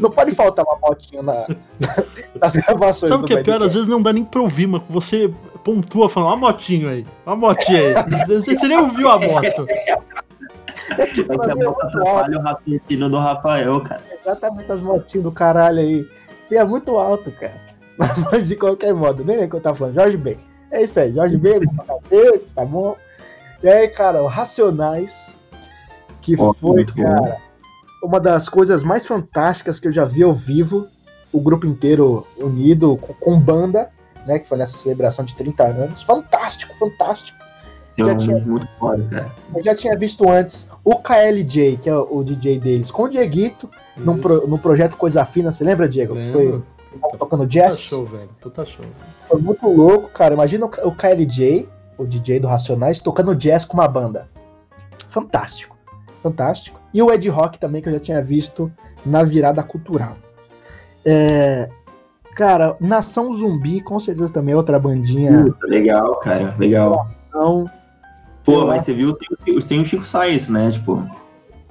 não 0.00 0.10
pode 0.10 0.32
faltar 0.32 0.64
uma 0.64 0.78
motinha 0.80 1.22
na, 1.22 1.46
nas 2.40 2.54
gravações. 2.54 3.08
Sabe 3.08 3.24
o 3.24 3.26
que 3.26 3.34
é 3.34 3.42
pior? 3.42 3.62
Às 3.62 3.74
vezes 3.74 3.88
não 3.88 4.02
dá 4.02 4.12
nem 4.12 4.24
pra 4.24 4.40
ouvir, 4.40 4.66
mas 4.66 4.82
você 4.88 5.32
pontua 5.64 6.08
falando, 6.08 6.30
ó, 6.30 6.32
a 6.34 6.36
motinho 6.36 6.88
aí, 6.88 7.06
ó, 7.26 7.32
a 7.32 7.36
motinha 7.36 7.80
aí. 7.80 8.40
Você 8.44 8.68
nem 8.68 8.78
ouviu 8.78 9.10
a 9.10 9.18
moto. 9.18 9.66
Daqui 10.96 11.20
a 11.20 11.56
pouco 11.56 11.82
atrapalha 11.82 12.38
o 12.38 12.42
raciocínio 12.42 13.08
do 13.08 13.18
Rafael, 13.18 13.80
cara. 13.80 14.02
Exatamente 14.12 14.72
as 14.72 14.80
motinhas 14.80 15.24
do 15.24 15.32
caralho 15.32 15.78
aí. 15.78 16.08
E 16.50 16.56
é 16.56 16.64
muito 16.64 16.96
alto, 16.96 17.30
cara. 17.32 17.60
Mas 18.30 18.48
de 18.48 18.56
qualquer 18.56 18.92
modo, 18.92 19.24
nem 19.24 19.36
lembro 19.36 19.50
que 19.50 19.56
eu 19.56 19.60
tava 19.60 19.76
falando. 19.76 19.94
Jorge 19.94 20.16
Ben. 20.16 20.38
É 20.70 20.82
isso 20.82 20.98
aí, 21.00 21.12
Jorge 21.12 21.36
Ben, 21.36 21.60
cacete, 21.60 22.54
tá 22.54 22.64
bom? 22.64 22.96
E 23.62 23.68
aí, 23.68 23.88
cara, 23.88 24.22
o 24.22 24.26
Racionais, 24.26 25.30
que 26.20 26.34
oh, 26.38 26.52
foi, 26.52 26.84
cara, 26.84 27.40
bom. 28.02 28.08
uma 28.08 28.20
das 28.20 28.48
coisas 28.48 28.82
mais 28.82 29.06
fantásticas 29.06 29.78
que 29.80 29.88
eu 29.88 29.92
já 29.92 30.04
vi 30.04 30.22
ao 30.22 30.32
vivo. 30.32 30.86
O 31.32 31.40
grupo 31.40 31.64
inteiro 31.64 32.26
unido, 32.36 32.96
com, 32.96 33.14
com 33.14 33.40
banda, 33.40 33.88
né? 34.26 34.38
Que 34.38 34.48
foi 34.48 34.58
nessa 34.58 34.76
celebração 34.76 35.24
de 35.24 35.34
30 35.34 35.64
anos. 35.64 36.02
Fantástico, 36.02 36.74
fantástico. 36.76 37.38
Já 37.96 38.14
tinha, 38.14 38.38
muito 38.38 38.66
foda, 38.78 39.04
cara. 39.10 39.30
Eu 39.54 39.62
já 39.62 39.74
tinha 39.74 39.96
visto 39.96 40.28
antes 40.28 40.68
o 40.84 40.96
KLJ, 40.96 41.78
que 41.82 41.88
é 41.88 41.94
o 41.94 42.22
DJ 42.22 42.58
deles, 42.58 42.90
com 42.90 43.04
o 43.04 43.08
Dieguito, 43.08 43.68
num, 43.96 44.18
pro, 44.18 44.46
num 44.46 44.58
projeto 44.58 44.96
Coisa 44.96 45.24
Fina. 45.24 45.52
Você 45.52 45.64
lembra, 45.64 45.88
Diego? 45.88 46.14
Lembro. 46.14 46.64
Foi 47.00 47.18
tocando 47.18 47.46
jazz. 47.46 47.88
Puta 47.88 47.96
show, 47.96 48.06
velho. 48.06 48.30
Puta 48.40 48.66
show. 48.66 48.84
Foi 49.28 49.40
muito 49.40 49.68
louco, 49.68 50.08
cara. 50.08 50.34
Imagina 50.34 50.66
o 50.66 50.92
KLJ, 50.92 51.68
o 51.98 52.06
DJ 52.06 52.40
do 52.40 52.48
Racionais, 52.48 52.98
tocando 52.98 53.34
jazz 53.34 53.64
com 53.64 53.74
uma 53.74 53.88
banda. 53.88 54.28
Fantástico. 55.08 55.69
Fantástico. 56.22 56.80
E 56.92 57.02
o 57.02 57.12
Ed 57.12 57.28
Rock 57.28 57.58
também, 57.58 57.80
que 57.80 57.88
eu 57.88 57.92
já 57.92 58.00
tinha 58.00 58.22
visto 58.22 58.70
na 59.04 59.22
virada 59.22 59.62
cultural. 59.62 60.16
É, 61.04 61.68
cara, 62.34 62.76
Nação 62.80 63.32
Zumbi, 63.32 63.80
com 63.80 63.98
certeza 63.98 64.32
também 64.32 64.52
é 64.52 64.56
outra 64.56 64.78
bandinha. 64.78 65.46
Uh, 65.46 65.54
legal, 65.66 66.18
cara, 66.18 66.54
legal. 66.58 67.08
Nação, 67.32 67.70
Pô, 68.44 68.66
mas 68.66 68.82
você 68.82 68.94
viu 68.94 69.16
sem 69.60 69.80
o 69.80 69.84
Chico 69.84 70.04
Sainz, 70.04 70.48
né? 70.48 70.70
Tipo, 70.70 71.02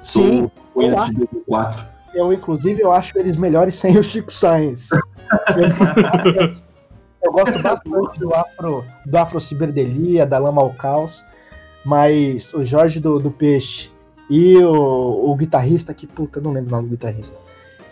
Sim, 0.01 0.49
de 0.75 0.95
2004. 0.95 1.87
Eu, 2.13 2.33
inclusive, 2.33 2.81
eu 2.81 2.91
acho 2.91 3.17
eles 3.17 3.37
melhores 3.37 3.75
sem 3.75 3.97
o 3.97 4.03
Chico 4.03 4.31
Sainz. 4.31 4.89
eu, 4.91 6.55
eu, 7.23 7.31
gosto 7.31 7.61
bastante 7.61 8.19
do 8.19 8.33
Afro, 8.33 8.83
do 9.05 9.17
Afro 9.17 9.39
Ciberdelia, 9.39 10.25
da 10.25 10.39
Lama 10.39 10.61
ao 10.61 10.73
Caos, 10.73 11.23
mas 11.85 12.53
o 12.53 12.63
Jorge 12.63 12.99
do, 12.99 13.19
do 13.19 13.29
Peixe 13.29 13.91
e 14.29 14.57
o, 14.57 15.31
o 15.31 15.35
guitarrista, 15.35 15.93
que 15.93 16.05
puta, 16.05 16.39
não 16.39 16.51
lembro 16.51 16.69
o 16.69 16.75
nome 16.77 16.89
do 16.89 16.91
guitarrista. 16.91 17.35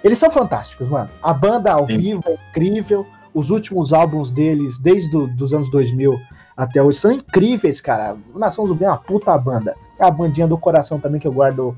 Eles 0.04 0.18
são 0.20 0.30
fantásticos, 0.30 0.88
mano. 0.88 1.10
A 1.22 1.34
banda 1.34 1.72
ao 1.74 1.88
Sim. 1.88 1.98
vivo 1.98 2.24
é 2.28 2.34
incrível. 2.50 3.06
Os 3.34 3.50
últimos 3.50 3.92
álbuns 3.92 4.32
deles, 4.32 4.78
desde 4.78 5.10
do, 5.10 5.30
os 5.44 5.54
anos 5.54 5.70
2000, 5.72 6.18
até 6.56 6.82
hoje 6.82 7.00
são 7.00 7.12
incríveis, 7.12 7.82
cara. 7.82 8.18
Nação 8.36 8.66
Zumbi 8.68 8.86
é 8.86 8.90
uma 8.90 8.98
puta 8.98 9.38
banda. 9.38 9.76
É 10.00 10.06
a 10.06 10.12
bandinha 10.12 10.48
do 10.48 10.58
coração 10.58 11.00
também 11.00 11.20
que 11.20 11.28
eu 11.28 11.34
guardo 11.34 11.76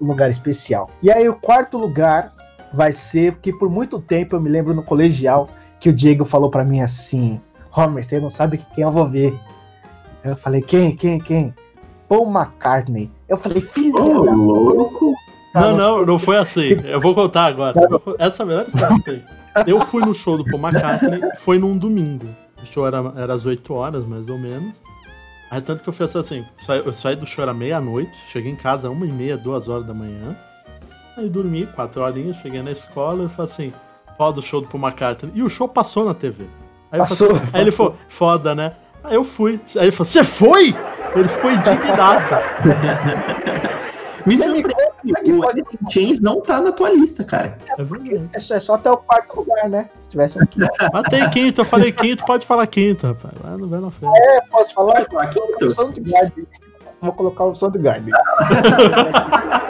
um 0.00 0.06
lugar 0.06 0.30
especial. 0.30 0.90
E 1.02 1.10
aí 1.10 1.28
o 1.28 1.34
quarto 1.34 1.78
lugar 1.78 2.32
vai 2.72 2.92
ser 2.92 3.36
que 3.36 3.52
por 3.52 3.68
muito 3.68 4.00
tempo 4.00 4.36
eu 4.36 4.40
me 4.40 4.48
lembro 4.48 4.74
no 4.74 4.82
colegial 4.82 5.48
que 5.78 5.88
o 5.88 5.92
Diego 5.92 6.24
falou 6.24 6.50
para 6.50 6.64
mim 6.64 6.80
assim: 6.80 7.40
Homer, 7.74 8.04
você 8.04 8.18
não 8.18 8.30
sabe 8.30 8.58
quem 8.74 8.84
eu 8.84 8.92
vou 8.92 9.08
ver. 9.08 9.38
Eu 10.24 10.36
falei: 10.36 10.60
quem, 10.60 10.94
quem, 10.94 11.18
quem? 11.18 11.54
Paul 12.10 12.28
McCartney. 12.28 13.08
Eu 13.28 13.38
falei: 13.38 13.62
filho 13.62 13.94
oh, 13.94 14.24
da 14.24 14.32
louco. 14.32 15.14
Não, 15.54 15.76
não, 15.76 16.06
não 16.06 16.18
foi 16.18 16.38
assim. 16.38 16.70
Eu 16.84 17.00
vou 17.00 17.14
contar 17.14 17.46
agora. 17.46 17.74
Essa 18.18 18.42
é 18.42 18.44
a 18.44 18.46
melhor 18.46 18.66
história 18.66 18.96
que 18.96 19.02
tem. 19.04 19.24
Eu 19.64 19.80
fui 19.86 20.04
no 20.04 20.12
show 20.12 20.36
do 20.36 20.44
Paul 20.44 20.60
McCartney, 20.60 21.20
foi 21.38 21.58
num 21.58 21.78
domingo. 21.78 22.26
O 22.60 22.66
show 22.66 22.84
era, 22.86 22.98
era 23.16 23.32
às 23.32 23.46
8 23.46 23.72
horas, 23.72 24.04
mais 24.04 24.28
ou 24.28 24.36
menos. 24.36 24.82
Aí 25.50 25.60
tanto 25.60 25.82
que 25.82 25.88
eu 25.88 25.92
fiz 25.92 26.14
assim, 26.14 26.44
eu 26.84 26.92
saí 26.92 27.16
do 27.16 27.26
show 27.26 27.48
à 27.48 27.54
meia-noite, 27.54 28.16
cheguei 28.28 28.52
em 28.52 28.56
casa 28.56 28.88
às 28.88 28.94
uma 28.94 29.04
e 29.04 29.10
meia, 29.10 29.36
duas 29.36 29.68
horas 29.68 29.86
da 29.86 29.94
manhã. 29.94 30.36
Aí 31.16 31.28
dormi, 31.28 31.66
quatro 31.66 32.02
horinhas, 32.02 32.36
cheguei 32.36 32.62
na 32.62 32.70
escola 32.70 33.24
e 33.24 33.28
falei 33.28 33.50
assim, 33.50 33.72
foda 34.16 34.38
o 34.38 34.42
show 34.42 34.60
do 34.60 34.68
Paul 34.68 34.82
McCartney. 34.84 35.32
E 35.34 35.42
o 35.42 35.48
show 35.48 35.68
passou 35.68 36.04
na 36.04 36.14
TV. 36.14 36.44
Aí, 36.92 37.00
passou, 37.00 37.32
assim, 37.32 37.50
aí 37.52 37.60
ele 37.62 37.72
falou, 37.72 37.96
foda, 38.08 38.54
né? 38.54 38.74
Aí 39.02 39.14
eu 39.14 39.24
fui. 39.24 39.60
Aí 39.76 39.86
ele 39.86 39.92
falou, 39.92 40.06
você 40.06 40.22
foi? 40.22 40.74
Ele 41.14 41.28
ficou 41.28 41.50
indignado. 41.50 42.36
Me 44.26 44.36
surpreende. 44.36 45.32
O 45.32 45.48
Alice 45.48 45.78
Chains 45.90 46.20
não 46.20 46.40
tá 46.40 46.60
na 46.60 46.72
tua 46.72 46.90
lista, 46.90 47.24
cara. 47.24 47.56
É 47.78 47.82
verdade. 47.82 48.28
É 48.32 48.40
só, 48.40 48.54
é 48.54 48.60
só 48.60 48.74
até 48.74 48.90
o 48.90 48.96
quarto 48.98 49.36
lugar, 49.36 49.68
né? 49.68 49.88
Se 50.02 50.10
tivesse 50.10 50.38
aqui. 50.38 50.60
Mas 50.92 51.02
tem 51.08 51.28
quinto, 51.30 51.62
eu 51.62 51.64
falei 51.64 51.90
quinto, 51.90 52.24
pode 52.24 52.46
falar 52.46 52.66
quinto, 52.66 53.06
rapaz. 53.06 53.34
Vai, 53.40 53.56
não 53.56 53.68
vai 53.68 53.80
na 53.80 53.90
frente. 53.90 54.12
É, 54.18 54.40
posso 54.50 54.74
falar? 54.74 54.92
Pode 54.92 55.06
falar 55.06 55.26
quinto? 55.28 55.70
Soundgarden. 55.70 56.46
Vou 57.00 57.12
colocar 57.12 57.44
o 57.44 57.54
Soundgarden. 57.54 58.12